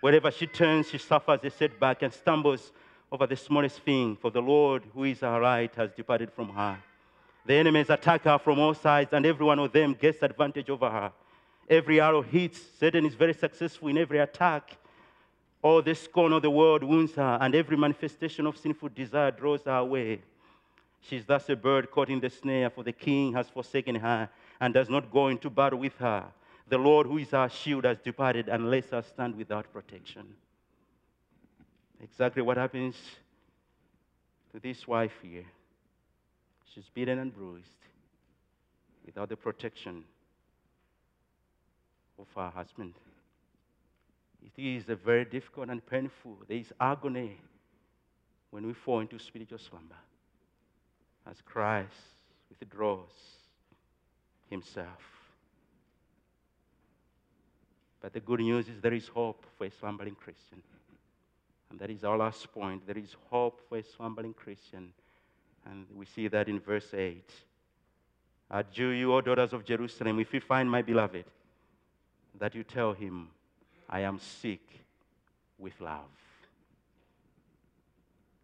Wherever 0.00 0.30
she 0.30 0.46
turns, 0.46 0.88
she 0.88 0.96
suffers 0.96 1.40
a 1.44 1.50
setback 1.50 2.00
and 2.00 2.14
stumbles 2.14 2.72
over 3.10 3.26
the 3.26 3.36
smallest 3.36 3.80
thing, 3.80 4.16
for 4.16 4.30
the 4.30 4.40
Lord, 4.40 4.84
who 4.94 5.04
is 5.04 5.20
her 5.20 5.38
light, 5.38 5.74
has 5.74 5.92
departed 5.92 6.32
from 6.32 6.48
her. 6.48 6.78
The 7.44 7.54
enemies 7.54 7.90
attack 7.90 8.22
her 8.24 8.38
from 8.38 8.58
all 8.58 8.74
sides, 8.74 9.12
and 9.12 9.26
every 9.26 9.44
one 9.44 9.58
of 9.58 9.72
them 9.72 9.94
gets 9.94 10.22
advantage 10.22 10.70
over 10.70 10.88
her. 10.88 11.12
Every 11.68 12.00
arrow 12.00 12.22
hits. 12.22 12.60
Satan 12.78 13.04
is 13.06 13.14
very 13.14 13.34
successful 13.34 13.88
in 13.88 13.98
every 13.98 14.18
attack. 14.18 14.76
All 15.60 15.82
the 15.82 15.94
scorn 15.94 16.32
of 16.32 16.42
the 16.42 16.50
world 16.50 16.84
wounds 16.84 17.14
her, 17.14 17.38
and 17.40 17.54
every 17.54 17.76
manifestation 17.76 18.46
of 18.46 18.56
sinful 18.56 18.90
desire 18.90 19.30
draws 19.30 19.64
her 19.64 19.76
away. 19.76 20.20
She 21.00 21.16
is 21.16 21.24
thus 21.24 21.48
a 21.48 21.56
bird 21.56 21.90
caught 21.90 22.10
in 22.10 22.20
the 22.20 22.30
snare, 22.30 22.70
for 22.70 22.84
the 22.84 22.92
king 22.92 23.32
has 23.32 23.48
forsaken 23.48 23.96
her 23.96 24.28
and 24.60 24.72
does 24.72 24.88
not 24.88 25.10
go 25.10 25.28
into 25.28 25.50
battle 25.50 25.80
with 25.80 25.96
her. 25.98 26.24
The 26.68 26.78
Lord, 26.78 27.06
who 27.06 27.18
is 27.18 27.34
our 27.34 27.48
shield, 27.48 27.84
has 27.84 27.98
departed 27.98 28.48
and 28.48 28.70
lets 28.70 28.90
her 28.90 29.02
stand 29.02 29.36
without 29.36 29.72
protection. 29.72 30.34
Exactly 32.00 32.42
what 32.42 32.56
happens 32.56 32.96
to 34.52 34.60
this 34.60 34.86
wife 34.86 35.12
here. 35.22 35.44
She's 36.74 36.88
beaten 36.88 37.18
and 37.18 37.34
bruised 37.34 37.68
without 39.04 39.28
the 39.28 39.36
protection 39.36 40.04
of 42.18 42.26
her 42.34 42.50
husband. 42.50 42.94
It 44.44 44.60
is 44.60 44.88
a 44.88 44.96
very 44.96 45.24
difficult 45.24 45.68
and 45.68 45.84
painful. 45.84 46.38
There 46.48 46.56
is 46.56 46.72
agony 46.80 47.38
when 48.50 48.66
we 48.66 48.72
fall 48.72 49.00
into 49.00 49.18
spiritual 49.18 49.58
slumber 49.58 49.96
as 51.28 51.40
Christ 51.42 51.94
withdraws 52.48 53.10
himself. 54.50 55.02
But 58.00 58.12
the 58.12 58.20
good 58.20 58.40
news 58.40 58.68
is 58.68 58.80
there 58.80 58.94
is 58.94 59.08
hope 59.08 59.46
for 59.56 59.66
a 59.66 59.70
slumbering 59.70 60.16
Christian. 60.16 60.62
And 61.70 61.78
that 61.78 61.90
is 61.90 62.02
our 62.02 62.18
last 62.18 62.52
point. 62.52 62.86
There 62.86 62.98
is 62.98 63.14
hope 63.30 63.60
for 63.68 63.78
a 63.78 63.84
slumbering 63.84 64.34
Christian. 64.34 64.92
And 65.70 65.86
we 65.94 66.06
see 66.06 66.28
that 66.28 66.48
in 66.48 66.60
verse 66.60 66.92
8. 66.92 67.30
Adjure 68.50 68.94
you, 68.94 69.14
O 69.14 69.20
daughters 69.20 69.52
of 69.52 69.64
Jerusalem, 69.64 70.20
if 70.20 70.34
you 70.34 70.40
find 70.40 70.70
my 70.70 70.82
beloved, 70.82 71.24
that 72.38 72.54
you 72.54 72.64
tell 72.64 72.92
him, 72.92 73.28
I 73.88 74.00
am 74.00 74.18
sick 74.18 74.60
with 75.58 75.80
love. 75.80 76.10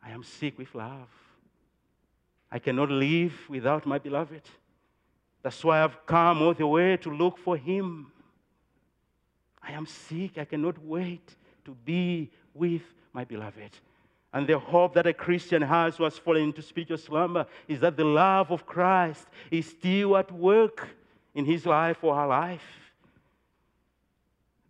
I 0.02 0.10
am 0.10 0.22
sick 0.22 0.56
with 0.56 0.74
love. 0.74 1.08
I 2.50 2.58
cannot 2.58 2.90
live 2.90 3.34
without 3.48 3.84
my 3.84 3.98
beloved. 3.98 4.42
That's 5.42 5.62
why 5.62 5.82
I've 5.82 6.06
come 6.06 6.42
all 6.42 6.54
the 6.54 6.66
way 6.66 6.96
to 6.96 7.10
look 7.10 7.38
for 7.38 7.56
him. 7.56 8.10
I 9.62 9.72
am 9.72 9.86
sick. 9.86 10.38
I 10.38 10.44
cannot 10.44 10.82
wait 10.82 11.36
to 11.64 11.74
be 11.84 12.30
with 12.54 12.82
my 13.12 13.24
beloved. 13.24 13.70
And 14.38 14.46
the 14.46 14.56
hope 14.56 14.94
that 14.94 15.08
a 15.08 15.12
Christian 15.12 15.62
has 15.62 15.96
who 15.96 16.04
has 16.04 16.16
fallen 16.16 16.44
into 16.44 16.62
spiritual 16.62 16.96
slumber 16.96 17.44
is 17.66 17.80
that 17.80 17.96
the 17.96 18.04
love 18.04 18.52
of 18.52 18.64
Christ 18.64 19.26
is 19.50 19.68
still 19.68 20.16
at 20.16 20.30
work 20.30 20.86
in 21.34 21.44
his 21.44 21.66
life 21.66 22.04
or 22.04 22.14
her 22.14 22.28
life. 22.28 22.62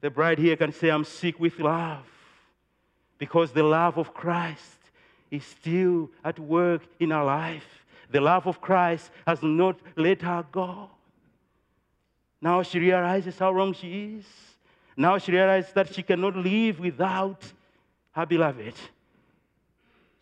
The 0.00 0.08
bride 0.08 0.38
here 0.38 0.56
can 0.56 0.72
say, 0.72 0.88
I'm 0.88 1.04
sick 1.04 1.38
with 1.38 1.58
love 1.58 2.06
because 3.18 3.52
the 3.52 3.62
love 3.62 3.98
of 3.98 4.14
Christ 4.14 4.78
is 5.30 5.44
still 5.44 6.08
at 6.24 6.38
work 6.38 6.80
in 6.98 7.12
our 7.12 7.26
life. 7.26 7.84
The 8.10 8.22
love 8.22 8.46
of 8.46 8.62
Christ 8.62 9.10
has 9.26 9.42
not 9.42 9.78
let 9.96 10.22
her 10.22 10.46
go. 10.50 10.88
Now 12.40 12.62
she 12.62 12.78
realizes 12.78 13.38
how 13.38 13.52
wrong 13.52 13.74
she 13.74 14.16
is. 14.16 14.24
Now 14.96 15.18
she 15.18 15.30
realizes 15.30 15.74
that 15.74 15.94
she 15.94 16.02
cannot 16.02 16.36
live 16.36 16.80
without 16.80 17.44
her 18.12 18.24
beloved. 18.24 18.72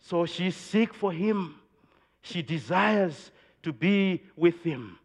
So 0.01 0.25
she 0.25 0.51
sick 0.51 0.93
for 0.93 1.11
him. 1.11 1.55
She 2.21 2.41
desires 2.41 3.31
to 3.63 3.73
be 3.73 4.23
with 4.35 4.63
him. 4.63 4.99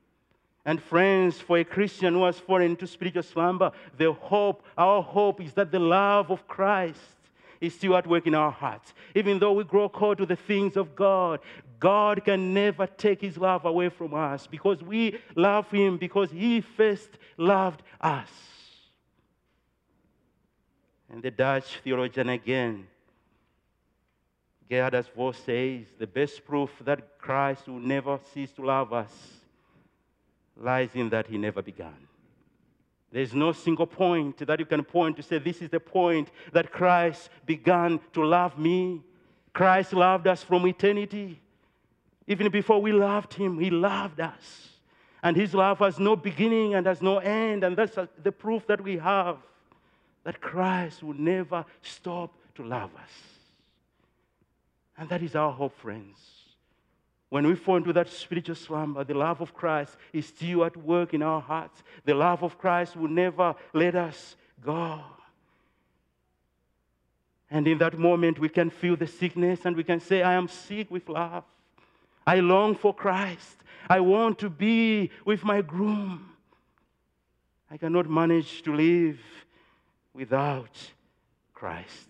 And 0.65 0.81
friends, 0.81 1.41
for 1.41 1.59
a 1.59 1.65
Christian 1.65 2.15
who 2.15 2.25
has 2.25 2.39
fallen 2.39 2.71
into 2.71 2.87
spiritual 2.87 3.25
slumber, 3.25 3.73
the 3.99 4.13
hope, 4.13 4.65
our 4.79 5.03
hope 5.03 5.41
is 5.41 5.53
that 5.55 5.73
the 5.73 5.81
love 5.81 6.31
of 6.31 6.47
Christ 6.47 7.01
is 7.61 7.75
still 7.75 7.97
at 7.97 8.07
work 8.07 8.27
in 8.27 8.35
our 8.35 8.51
hearts. 8.51 8.95
Even 9.15 9.39
though 9.39 9.53
we 9.53 9.65
grow 9.65 9.89
cold 9.89 10.19
to 10.19 10.27
the 10.27 10.37
things 10.37 10.77
of 10.77 10.95
God, 10.95 11.41
God 11.81 12.25
can 12.25 12.55
never 12.55 12.87
take 12.87 13.21
his 13.21 13.37
love 13.37 13.65
away 13.65 13.89
from 13.89 14.15
us 14.15 14.47
because 14.47 14.83
we 14.83 15.19
love 15.35 15.69
him 15.71 15.97
because 15.97 16.31
he 16.31 16.61
first 16.61 17.11
loved 17.37 17.83
us. 18.01 18.31
And 21.11 21.23
the 21.23 21.31
Dutch 21.31 21.81
theologian 21.83 22.29
again, 22.29 22.87
Geerhardus 24.73 25.11
Vos 25.15 25.37
says, 25.37 25.85
the 25.99 26.07
best 26.07 26.47
proof 26.47 26.71
that 26.81 27.19
Christ 27.19 27.69
will 27.69 27.79
never 27.79 28.19
cease 28.33 28.53
to 28.53 28.65
love 28.65 28.91
us 28.95 29.13
lies 30.57 30.89
in 30.95 31.11
that 31.11 31.27
he 31.27 31.37
never 31.37 31.61
began. 31.61 32.09
There's 33.13 33.35
no 33.35 33.53
single 33.53 33.87
point 33.87 34.39
that 34.39 34.59
you 34.59 34.65
can 34.65 34.83
point 34.83 35.19
to 35.19 35.23
say, 35.23 35.39
This 35.39 35.61
is 35.61 35.69
the 35.69 35.79
point 35.79 36.31
that 36.55 36.73
Christ 36.73 37.29
began 37.45 38.01
to 38.15 38.25
love 38.25 38.59
me. 38.59 39.03
Christ 39.53 39.93
loved 39.93 40.27
us 40.27 40.43
from 40.43 40.67
eternity. 40.67 41.39
Even 42.27 42.51
before 42.51 42.81
we 42.81 42.93
loved 42.93 43.35
him, 43.35 43.61
he 43.61 43.69
loved 43.69 44.21
us. 44.21 44.71
And 45.23 45.37
his 45.37 45.53
love 45.53 45.81
has 45.81 45.99
no 45.99 46.17
beginning 46.17 46.77
and 46.77 46.87
has 46.87 47.03
no 47.03 47.19
end. 47.19 47.63
And 47.63 47.77
that's 47.77 47.99
the 48.23 48.33
proof 48.33 48.67
that 48.69 48.81
we 48.81 48.97
have 48.97 49.37
that 50.25 50.41
Christ 50.41 51.03
will 51.03 51.13
never 51.13 51.67
stop 51.83 52.33
to 52.55 52.65
love 52.65 52.91
us. 52.97 53.32
And 54.97 55.09
that 55.09 55.23
is 55.23 55.35
our 55.35 55.53
hope, 55.53 55.77
friends. 55.79 56.19
When 57.29 57.47
we 57.47 57.55
fall 57.55 57.77
into 57.77 57.95
that 57.95 58.11
spiritual 58.11 58.57
slumber, 58.57 59.05
the 59.05 59.15
love 59.15 59.41
of 59.41 59.55
Christ 59.55 59.97
is 60.13 60.27
still 60.27 60.65
at 60.65 60.77
work 60.77 61.15
in 61.15 61.23
our 61.23 61.41
hearts. 61.41 61.83
The 62.05 62.15
love 62.15 62.43
of 62.43 62.59
Christ 62.59 62.95
will 62.95 63.09
never 63.09 63.55
let 63.73 63.95
us 63.95 64.37
go. 64.63 65.01
And 67.51 67.67
in 67.67 67.79
that 67.79 67.99
moment, 67.99 68.39
we 68.39 68.49
can 68.49 68.71
feel 68.71 68.97
the 68.97 69.07
sickness 69.07 69.61
and 69.65 69.77
we 69.77 69.85
can 69.85 70.01
say, 70.01 70.23
I 70.23 70.35
am 70.35 70.49
sick 70.49 70.91
with 70.91 71.09
love. 71.09 71.45
I 72.27 72.41
long 72.41 72.75
for 72.75 72.95
Christ. 72.95 73.63
I 73.89 74.01
want 74.01 74.39
to 74.41 74.51
be 74.51 75.11
with 75.25 75.43
my 75.43 75.61
groom. 75.61 76.31
I 77.71 77.79
cannot 77.79 78.09
manage 78.09 78.63
to 78.65 78.75
live 78.75 79.19
without 80.15 80.77
Christ. 81.55 82.09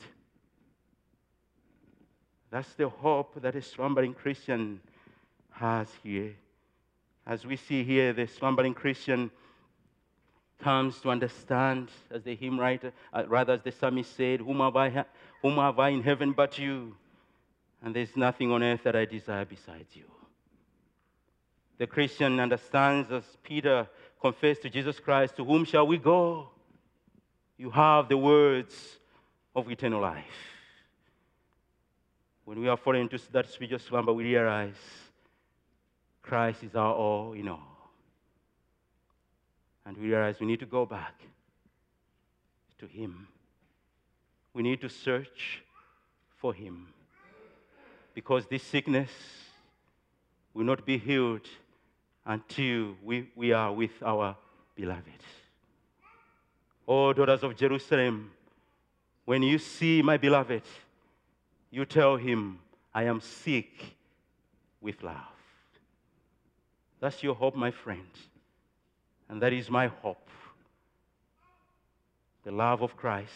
That's 2.53 2.75
the 2.75 2.91
hope 2.91 3.41
that 3.41 3.57
a 3.57 3.63
slumbering 3.63 4.13
Christian 4.13 4.81
has 5.53 5.89
here. 6.03 6.35
As 7.27 7.47
we 7.47 7.57
see 7.57 7.83
here, 7.83 8.13
the 8.13 8.27
slumbering 8.27 8.75
Christian 8.75 9.31
comes 10.61 11.01
to 11.01 11.09
understand, 11.09 11.89
as 12.11 12.25
the 12.25 12.37
hymn 12.37 12.61
writer, 12.61 12.93
uh, 13.11 13.25
rather 13.27 13.55
as 13.55 13.63
the 13.63 13.73
psalmist 13.73 14.15
said, 14.15 14.41
whom 14.41 14.59
have, 14.59 14.77
I 14.77 15.05
whom 15.41 15.57
have 15.57 15.79
I 15.79 15.89
in 15.89 16.03
heaven 16.03 16.33
but 16.33 16.59
you? 16.59 16.95
And 17.83 17.97
there's 17.97 18.15
nothing 18.19 18.53
on 18.53 18.63
earth 18.63 18.83
that 18.85 18.97
I 18.97 19.07
desire 19.07 19.47
besides 19.47 19.97
you. 19.97 20.05
The 21.79 21.87
Christian 21.87 22.39
understands, 22.39 23.11
as 23.11 23.25
Peter 23.43 23.89
confessed 24.21 24.61
to 24.63 24.69
Jesus 24.69 25.01
Christ, 25.01 25.37
to 25.37 25.45
whom 25.45 25.65
shall 25.65 25.87
we 25.87 25.97
go? 25.97 26.51
You 27.57 27.71
have 27.71 28.11
the 28.11 28.19
words 28.19 28.99
of 29.57 29.71
eternal 29.71 30.03
life. 30.03 30.52
When 32.45 32.61
we 32.61 32.69
are 32.69 32.77
falling 32.77 33.03
into 33.03 33.19
that 33.33 33.49
spiritual 33.49 33.79
slumber, 33.79 34.13
we 34.13 34.25
realize 34.25 34.75
Christ 36.23 36.63
is 36.63 36.75
our 36.75 36.93
all 36.95 37.33
in 37.33 37.49
all. 37.49 37.91
And 39.85 39.97
we 39.97 40.09
realize 40.09 40.39
we 40.41 40.47
need 40.47 40.61
to 40.61 40.67
go 40.67 40.87
back 40.87 41.15
to 42.79 42.87
Him. 42.87 43.29
We 44.55 44.63
need 44.63 44.81
to 44.81 44.89
search 44.89 45.63
for 46.37 46.53
Him. 46.53 46.89
Because 48.15 48.47
this 48.47 48.63
sickness 48.63 49.11
will 50.53 50.65
not 50.65 50.85
be 50.85 50.99
healed 50.99 51.47
until 52.27 52.95
we, 53.03 53.29
we 53.35 53.53
are 53.53 53.73
with 53.73 53.91
our 54.05 54.37
beloved. 54.75 55.23
Oh, 56.87 57.13
daughters 57.13 57.43
of 57.43 57.57
Jerusalem, 57.57 58.31
when 59.25 59.43
you 59.43 59.59
see 59.59 60.03
my 60.03 60.17
beloved, 60.17 60.63
you 61.73 61.87
tell 61.87 62.17
him, 62.17 62.61
I 62.95 63.05
am 63.05 63.21
sick 63.21 63.97
with 64.81 65.03
love. 65.03 65.17
That's 67.01 67.23
your 67.23 67.35
hope, 67.35 67.57
my 67.57 67.71
friend. 67.71 68.07
And 69.29 69.41
that 69.43 69.55
is 69.55 69.71
my 69.71 69.87
hope. 69.87 70.29
The 72.45 72.53
love 72.53 72.83
of 72.83 72.97
Christ 72.97 73.33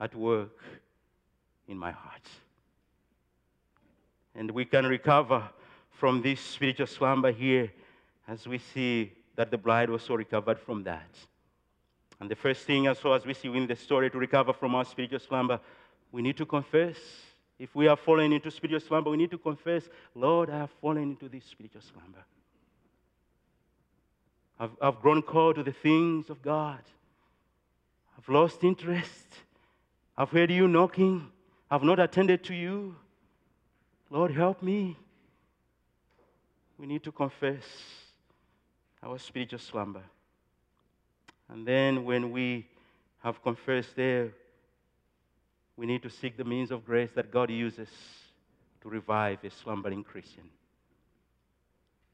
at 0.00 0.14
work 0.14 0.58
in 1.68 1.76
my 1.76 1.92
heart. 1.92 2.26
And 4.34 4.50
we 4.50 4.64
can 4.64 4.86
recover 4.86 5.42
from 5.90 6.22
this 6.22 6.40
spiritual 6.40 6.86
slumber 6.86 7.30
here 7.30 7.70
as 8.26 8.46
we 8.46 8.58
see 8.58 9.12
that 9.36 9.50
the 9.50 9.58
bride 9.58 9.90
also 9.90 10.14
recovered 10.14 10.58
from 10.58 10.84
that. 10.84 11.10
And 12.18 12.30
the 12.30 12.36
first 12.36 12.64
thing, 12.64 12.88
also, 12.88 13.12
as 13.12 13.26
we 13.26 13.34
see 13.34 13.48
in 13.48 13.66
the 13.66 13.76
story, 13.76 14.10
to 14.10 14.18
recover 14.18 14.52
from 14.52 14.74
our 14.74 14.84
spiritual 14.84 15.20
slumber, 15.20 15.60
we 16.12 16.22
need 16.22 16.36
to 16.36 16.46
confess. 16.46 16.96
If 17.58 17.74
we 17.74 17.88
are 17.88 17.96
fallen 17.96 18.32
into 18.32 18.50
spiritual 18.50 18.80
slumber, 18.80 19.10
we 19.10 19.16
need 19.18 19.30
to 19.32 19.38
confess, 19.38 19.88
Lord, 20.14 20.50
I 20.50 20.58
have 20.58 20.70
fallen 20.80 21.02
into 21.02 21.28
this 21.28 21.44
spiritual 21.44 21.82
slumber. 21.82 22.24
I've, 24.58 24.70
I've 24.80 25.00
grown 25.00 25.22
cold 25.22 25.56
to 25.56 25.62
the 25.62 25.72
things 25.72 26.30
of 26.30 26.42
God. 26.42 26.80
I've 28.16 28.28
lost 28.28 28.64
interest. 28.64 29.26
I've 30.16 30.30
heard 30.30 30.50
you 30.50 30.68
knocking. 30.68 31.30
I've 31.70 31.82
not 31.82 32.00
attended 32.00 32.44
to 32.44 32.54
you. 32.54 32.96
Lord, 34.10 34.32
help 34.32 34.62
me. 34.62 34.96
We 36.78 36.86
need 36.86 37.02
to 37.04 37.12
confess 37.12 37.62
our 39.02 39.18
spiritual 39.18 39.58
slumber. 39.58 40.02
And 41.48 41.66
then 41.66 42.04
when 42.04 42.30
we 42.30 42.66
have 43.22 43.42
confessed 43.42 43.96
there, 43.96 44.32
we 45.80 45.86
need 45.86 46.02
to 46.02 46.10
seek 46.10 46.36
the 46.36 46.44
means 46.44 46.70
of 46.70 46.84
grace 46.84 47.08
that 47.14 47.30
God 47.30 47.48
uses 47.50 47.88
to 48.82 48.90
revive 48.90 49.38
a 49.42 49.48
slumbering 49.48 50.04
Christian. 50.04 50.44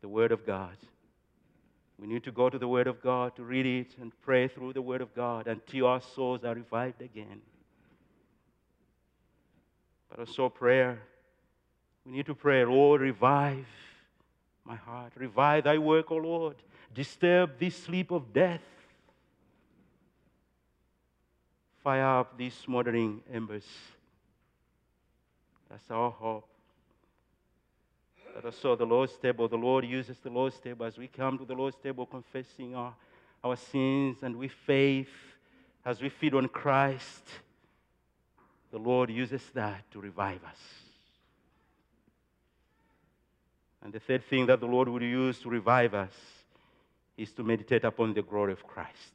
The 0.03 0.09
Word 0.09 0.31
of 0.31 0.47
God. 0.47 0.77
We 1.99 2.07
need 2.07 2.23
to 2.23 2.31
go 2.31 2.49
to 2.49 2.61
the 2.61 2.69
Word 2.69 2.87
of 2.87 3.03
God 3.03 3.35
to 3.35 3.43
read 3.43 3.67
it 3.67 3.89
and 4.01 4.13
pray 4.23 4.47
through 4.47 4.75
the 4.75 4.83
Word 4.83 5.01
of 5.01 5.13
God 5.17 5.49
until 5.49 5.89
our 5.89 6.01
souls 6.01 6.45
are 6.45 6.55
revived 6.55 7.03
again. 7.03 7.41
But 10.11 10.21
also 10.21 10.49
prayer. 10.49 11.01
We 12.05 12.13
need 12.13 12.27
to 12.27 12.37
pray, 12.37 12.65
Lord, 12.65 13.01
revive 13.01 13.67
my 14.65 14.77
heart. 14.77 15.13
Revive 15.17 15.65
thy 15.65 15.79
work, 15.79 16.13
O 16.13 16.19
Lord. 16.19 16.55
Disturb 16.95 17.59
this 17.59 17.75
sleep 17.75 18.13
of 18.13 18.33
death. 18.33 18.63
Fire 21.87 22.19
up 22.19 22.37
these 22.37 22.53
smoldering 22.53 23.23
embers. 23.33 23.63
That's 25.71 25.89
our 25.89 26.11
hope. 26.11 26.49
That 28.35 28.45
also 28.45 28.75
the 28.75 28.85
Lord's 28.85 29.17
table, 29.19 29.47
the 29.47 29.55
Lord 29.55 29.85
uses 29.85 30.19
the 30.19 30.31
Lord's 30.31 30.59
table 30.59 30.85
as 30.85 30.99
we 30.99 31.07
come 31.07 31.39
to 31.39 31.45
the 31.45 31.55
Lord's 31.55 31.77
table 31.81 32.05
confessing 32.05 32.75
our, 32.75 32.93
our 33.45 33.55
sins 33.55 34.17
and 34.23 34.35
with 34.35 34.51
faith, 34.67 35.13
as 35.85 36.03
we 36.03 36.09
feed 36.09 36.35
on 36.35 36.49
Christ, 36.49 37.23
the 38.73 38.79
Lord 38.79 39.09
uses 39.09 39.43
that 39.55 39.89
to 39.93 40.01
revive 40.01 40.43
us. 40.43 40.59
And 43.85 43.93
the 43.93 44.01
third 44.01 44.25
thing 44.25 44.47
that 44.47 44.59
the 44.59 44.67
Lord 44.67 44.89
will 44.89 45.05
use 45.05 45.39
to 45.39 45.51
revive 45.51 45.95
us 45.95 46.15
is 47.17 47.31
to 47.35 47.45
meditate 47.45 47.85
upon 47.85 48.13
the 48.13 48.23
glory 48.23 48.55
of 48.55 48.67
Christ. 48.67 49.15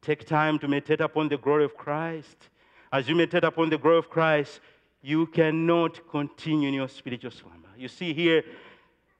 Take 0.00 0.26
time 0.26 0.58
to 0.60 0.68
meditate 0.68 1.00
upon 1.00 1.28
the 1.28 1.36
glory 1.36 1.64
of 1.64 1.76
Christ. 1.76 2.48
As 2.92 3.08
you 3.08 3.14
meditate 3.14 3.44
upon 3.44 3.70
the 3.70 3.78
glory 3.78 3.98
of 3.98 4.08
Christ, 4.08 4.60
you 5.02 5.26
cannot 5.26 6.08
continue 6.08 6.68
in 6.68 6.74
your 6.74 6.88
spiritual 6.88 7.30
slumber. 7.30 7.68
You 7.76 7.88
see 7.88 8.12
here, 8.12 8.42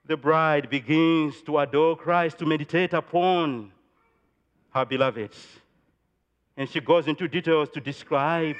the 0.06 0.16
bride 0.16 0.70
begins 0.70 1.42
to 1.42 1.58
adore 1.58 1.96
Christ, 1.96 2.38
to 2.38 2.46
meditate 2.46 2.94
upon 2.94 3.72
her 4.70 4.84
beloved. 4.84 5.32
And 6.56 6.68
she 6.68 6.80
goes 6.80 7.06
into 7.06 7.28
details 7.28 7.68
to 7.70 7.80
describe 7.80 8.56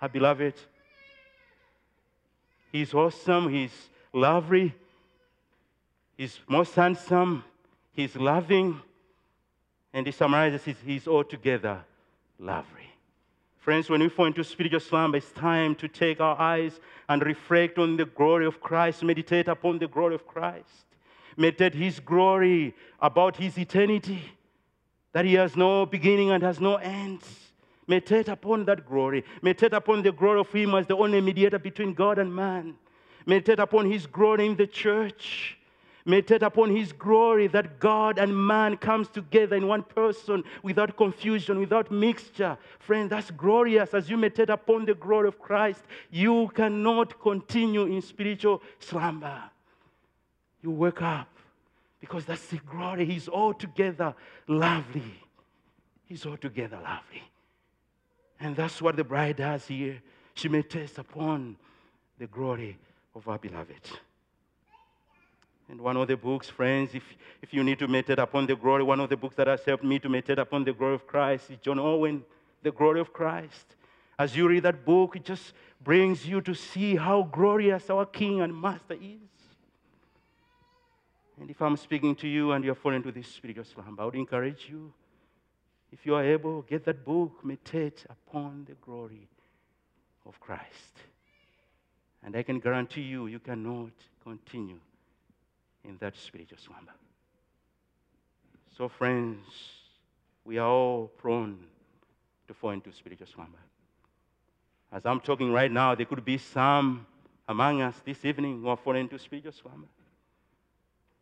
her 0.00 0.08
beloved. 0.08 0.54
He's 2.70 2.94
awesome, 2.94 3.50
he's 3.50 3.72
lovely, 4.12 4.74
he's 6.16 6.40
most 6.48 6.74
handsome, 6.74 7.44
he's 7.92 8.16
loving, 8.16 8.80
and 9.92 10.06
he 10.06 10.12
summarizes 10.12 10.66
it, 10.66 10.76
he's 10.84 11.06
altogether 11.06 11.80
lovely. 12.38 12.88
Friends, 13.58 13.88
when 13.88 14.00
we 14.00 14.08
fall 14.08 14.26
into 14.26 14.42
spiritual 14.42 14.80
slumber, 14.80 15.18
it's 15.18 15.30
time 15.30 15.74
to 15.76 15.86
take 15.86 16.20
our 16.20 16.38
eyes 16.40 16.80
and 17.08 17.24
reflect 17.24 17.78
on 17.78 17.96
the 17.96 18.06
glory 18.06 18.44
of 18.44 18.60
Christ, 18.60 19.04
meditate 19.04 19.46
upon 19.46 19.78
the 19.78 19.86
glory 19.86 20.16
of 20.16 20.26
Christ, 20.26 20.86
meditate 21.36 21.74
his 21.74 22.00
glory 22.00 22.74
about 23.00 23.36
his 23.36 23.56
eternity, 23.56 24.20
that 25.12 25.24
he 25.24 25.34
has 25.34 25.56
no 25.56 25.86
beginning 25.86 26.30
and 26.30 26.42
has 26.42 26.60
no 26.60 26.76
end. 26.76 27.20
Meditate 27.86 28.28
upon 28.28 28.64
that 28.64 28.86
glory. 28.86 29.24
Meditate 29.42 29.74
upon 29.74 30.02
the 30.02 30.12
glory 30.12 30.40
of 30.40 30.50
him 30.50 30.74
as 30.74 30.86
the 30.86 30.96
only 30.96 31.20
mediator 31.20 31.58
between 31.58 31.92
God 31.92 32.18
and 32.18 32.34
man. 32.34 32.74
Meditate 33.26 33.58
upon 33.58 33.90
his 33.90 34.06
glory 34.06 34.46
in 34.46 34.56
the 34.56 34.66
church 34.66 35.58
meditate 36.04 36.42
upon 36.42 36.74
his 36.74 36.92
glory 36.92 37.46
that 37.48 37.78
God 37.78 38.18
and 38.18 38.36
man 38.36 38.76
comes 38.76 39.08
together 39.08 39.56
in 39.56 39.66
one 39.66 39.82
person 39.82 40.42
without 40.62 40.96
confusion, 40.96 41.58
without 41.58 41.90
mixture. 41.90 42.58
Friend, 42.78 43.08
that's 43.08 43.30
glorious. 43.30 43.94
As 43.94 44.10
you 44.10 44.16
meditate 44.16 44.50
upon 44.50 44.84
the 44.84 44.94
glory 44.94 45.28
of 45.28 45.38
Christ, 45.38 45.82
you 46.10 46.50
cannot 46.54 47.20
continue 47.20 47.84
in 47.84 48.02
spiritual 48.02 48.62
slumber. 48.78 49.42
You 50.62 50.70
wake 50.70 51.02
up 51.02 51.28
because 52.00 52.24
that's 52.24 52.46
the 52.46 52.58
glory. 52.58 53.04
He's 53.04 53.28
altogether 53.28 54.14
lovely. 54.48 55.20
He's 56.04 56.26
altogether 56.26 56.76
lovely. 56.82 57.22
And 58.40 58.56
that's 58.56 58.82
what 58.82 58.96
the 58.96 59.04
bride 59.04 59.36
does 59.36 59.66
here. 59.66 60.02
She 60.34 60.48
meditates 60.48 60.98
upon 60.98 61.56
the 62.18 62.26
glory 62.26 62.78
of 63.14 63.28
our 63.28 63.38
beloved. 63.38 63.88
And 65.72 65.80
one 65.80 65.96
of 65.96 66.06
the 66.06 66.18
books, 66.18 66.50
friends, 66.50 66.90
if, 66.94 67.02
if 67.40 67.54
you 67.54 67.64
need 67.64 67.78
to 67.78 67.88
meditate 67.88 68.18
upon 68.18 68.44
the 68.44 68.54
glory, 68.54 68.82
one 68.82 69.00
of 69.00 69.08
the 69.08 69.16
books 69.16 69.36
that 69.36 69.46
has 69.46 69.64
helped 69.64 69.82
me 69.82 69.98
to 70.00 70.08
meditate 70.10 70.38
upon 70.38 70.64
the 70.64 70.74
glory 70.74 70.96
of 70.96 71.06
Christ 71.06 71.50
is 71.50 71.56
John 71.62 71.78
Owen, 71.78 72.22
The 72.62 72.70
Glory 72.70 73.00
of 73.00 73.14
Christ. 73.14 73.74
As 74.18 74.36
you 74.36 74.46
read 74.46 74.64
that 74.64 74.84
book, 74.84 75.16
it 75.16 75.24
just 75.24 75.54
brings 75.82 76.26
you 76.26 76.42
to 76.42 76.52
see 76.52 76.96
how 76.96 77.22
glorious 77.22 77.88
our 77.88 78.04
King 78.04 78.42
and 78.42 78.54
Master 78.54 78.92
is. 78.92 79.30
And 81.40 81.48
if 81.48 81.62
I'm 81.62 81.78
speaking 81.78 82.16
to 82.16 82.28
you 82.28 82.52
and 82.52 82.62
you're 82.62 82.74
falling 82.74 82.98
into 82.98 83.10
this 83.10 83.28
spiritual 83.28 83.64
slumber, 83.64 84.02
I 84.02 84.04
would 84.04 84.14
encourage 84.14 84.68
you, 84.68 84.92
if 85.90 86.04
you 86.04 86.14
are 86.16 86.22
able, 86.22 86.60
get 86.60 86.84
that 86.84 87.02
book, 87.02 87.42
meditate 87.42 88.04
upon 88.10 88.66
the 88.68 88.74
glory 88.74 89.26
of 90.26 90.38
Christ. 90.38 91.00
And 92.22 92.36
I 92.36 92.42
can 92.42 92.60
guarantee 92.60 93.00
you, 93.00 93.26
you 93.26 93.38
cannot 93.38 93.92
continue 94.22 94.78
in 95.84 95.96
that 95.98 96.16
spiritual 96.16 96.58
slumber. 96.58 96.92
So, 98.76 98.88
friends, 98.88 99.44
we 100.44 100.58
are 100.58 100.68
all 100.68 101.08
prone 101.18 101.58
to 102.48 102.54
fall 102.54 102.70
into 102.70 102.92
spiritual 102.92 103.26
slumber. 103.26 103.58
As 104.90 105.06
I'm 105.06 105.20
talking 105.20 105.52
right 105.52 105.70
now, 105.70 105.94
there 105.94 106.06
could 106.06 106.24
be 106.24 106.38
some 106.38 107.06
among 107.48 107.82
us 107.82 107.94
this 108.04 108.24
evening 108.24 108.60
who 108.60 108.68
are 108.68 108.76
falling 108.76 109.02
into 109.02 109.18
spiritual 109.18 109.52
slumber. 109.52 109.88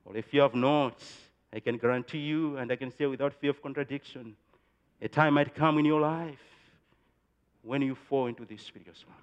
Or 0.05 0.17
if 0.17 0.33
you 0.33 0.41
have 0.41 0.55
not, 0.55 1.03
I 1.53 1.61
can 1.61 1.77
guarantee 1.77 2.19
you, 2.19 2.57
and 2.57 2.71
I 2.71 2.77
can 2.77 2.91
say 2.91 3.07
without 3.07 3.35
fear 3.35 3.51
of 3.51 3.63
contradiction, 3.63 4.37
a 5.03 5.09
time 5.09 5.35
might 5.35 5.55
come 5.55 5.79
in 5.79 5.85
your 5.85 6.01
life 6.01 6.39
when 7.63 7.83
you 7.83 7.95
fall 7.95 8.27
into 8.27 8.45
this 8.45 8.63
spiritual 8.63 8.95
slumber. 8.95 9.17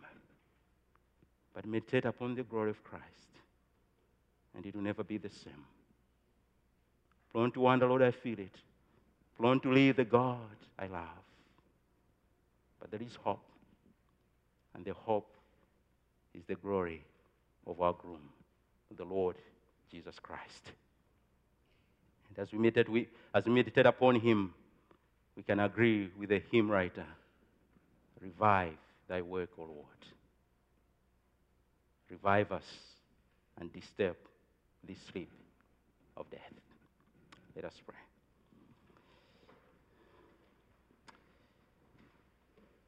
But 1.53 1.65
meditate 1.65 2.05
upon 2.05 2.35
the 2.35 2.43
glory 2.43 2.69
of 2.69 2.83
Christ 2.83 3.26
and 4.57 4.65
it 4.65 4.75
will 4.75 4.81
never 4.81 5.03
be 5.03 5.17
the 5.17 5.29
same. 5.29 5.63
Prone 7.31 7.51
to 7.51 7.59
wonder, 7.59 7.87
Lord, 7.87 8.01
I 8.01 8.09
feel 8.09 8.39
it. 8.39 8.55
Prone 9.37 9.59
to 9.59 9.71
leave 9.71 9.95
the 9.95 10.03
God 10.03 10.39
I 10.79 10.87
love. 10.87 11.07
But 12.79 12.89
there 12.89 13.01
is 13.01 13.15
hope, 13.23 13.45
and 14.73 14.83
the 14.83 14.93
hope 14.93 15.29
is 16.33 16.43
the 16.47 16.55
glory 16.55 17.03
of 17.67 17.79
our 17.79 17.93
groom, 17.93 18.29
the 18.95 19.05
Lord 19.05 19.35
Jesus 19.91 20.15
Christ. 20.19 20.71
And 22.29 22.39
as 22.39 22.51
we 22.51 22.57
meditate, 22.57 22.89
we, 22.89 23.07
as 23.33 23.45
we 23.45 23.51
meditate 23.51 23.85
upon 23.85 24.19
him, 24.19 24.53
we 25.35 25.43
can 25.43 25.59
agree 25.59 26.09
with 26.17 26.29
the 26.29 26.41
hymn 26.51 26.69
writer 26.69 27.05
Revive 28.19 28.73
thy 29.07 29.21
work, 29.21 29.49
O 29.59 29.61
Lord. 29.61 29.85
Revive 32.09 32.51
us 32.51 32.65
and 33.59 33.71
disturb 33.71 34.15
this 34.87 34.97
sleep 35.11 35.29
of 36.15 36.29
death. 36.31 36.39
Let 37.55 37.65
us 37.65 37.73
pray. 37.85 37.95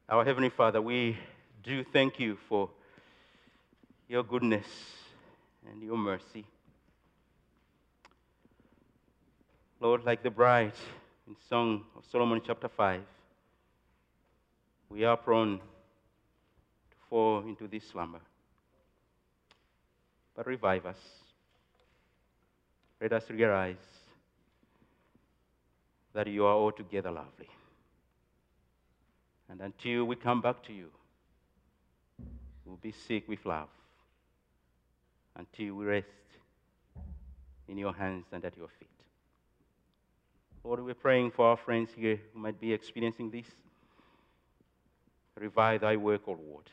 Our 0.08 0.24
Heavenly 0.24 0.50
Father, 0.50 0.82
we 0.82 1.16
do 1.62 1.84
thank 1.84 2.18
you 2.18 2.36
for 2.48 2.70
your 4.08 4.24
goodness 4.24 4.66
and 5.70 5.82
your 5.82 5.96
mercy. 5.96 6.44
Lord, 9.78 10.04
like 10.04 10.22
the 10.22 10.30
bride 10.30 10.72
in 11.28 11.36
Song 11.48 11.84
of 11.96 12.04
Solomon, 12.10 12.40
chapter 12.44 12.68
5, 12.68 13.02
we 14.88 15.04
are 15.04 15.16
prone 15.16 15.58
to 15.58 16.96
fall 17.08 17.40
into 17.40 17.68
this 17.68 17.86
slumber. 17.86 18.20
But 20.34 20.46
revive 20.46 20.86
us. 20.86 21.19
Let 23.00 23.12
us 23.14 23.30
realize 23.30 23.76
that 26.12 26.26
you 26.26 26.44
are 26.44 26.54
altogether 26.54 27.10
lovely. 27.10 27.48
And 29.48 29.60
until 29.60 30.04
we 30.04 30.16
come 30.16 30.40
back 30.40 30.62
to 30.64 30.72
you, 30.72 30.88
we'll 32.64 32.76
be 32.76 32.92
sick 32.92 33.26
with 33.28 33.44
love 33.46 33.68
until 35.36 35.74
we 35.74 35.84
rest 35.86 36.06
in 37.68 37.78
your 37.78 37.94
hands 37.94 38.26
and 38.32 38.44
at 38.44 38.56
your 38.56 38.68
feet. 38.78 38.88
Lord, 40.62 40.84
we're 40.84 40.94
praying 40.94 41.30
for 41.30 41.46
our 41.46 41.56
friends 41.56 41.90
here 41.96 42.20
who 42.32 42.40
might 42.40 42.60
be 42.60 42.72
experiencing 42.72 43.30
this. 43.30 43.46
Revive 45.38 45.80
thy 45.80 45.96
work, 45.96 46.20
O 46.26 46.32
Lord, 46.32 46.68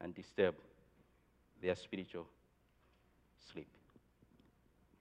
and 0.00 0.14
disturb 0.14 0.54
their 1.62 1.74
spiritual 1.74 2.26
sleep. 3.50 3.68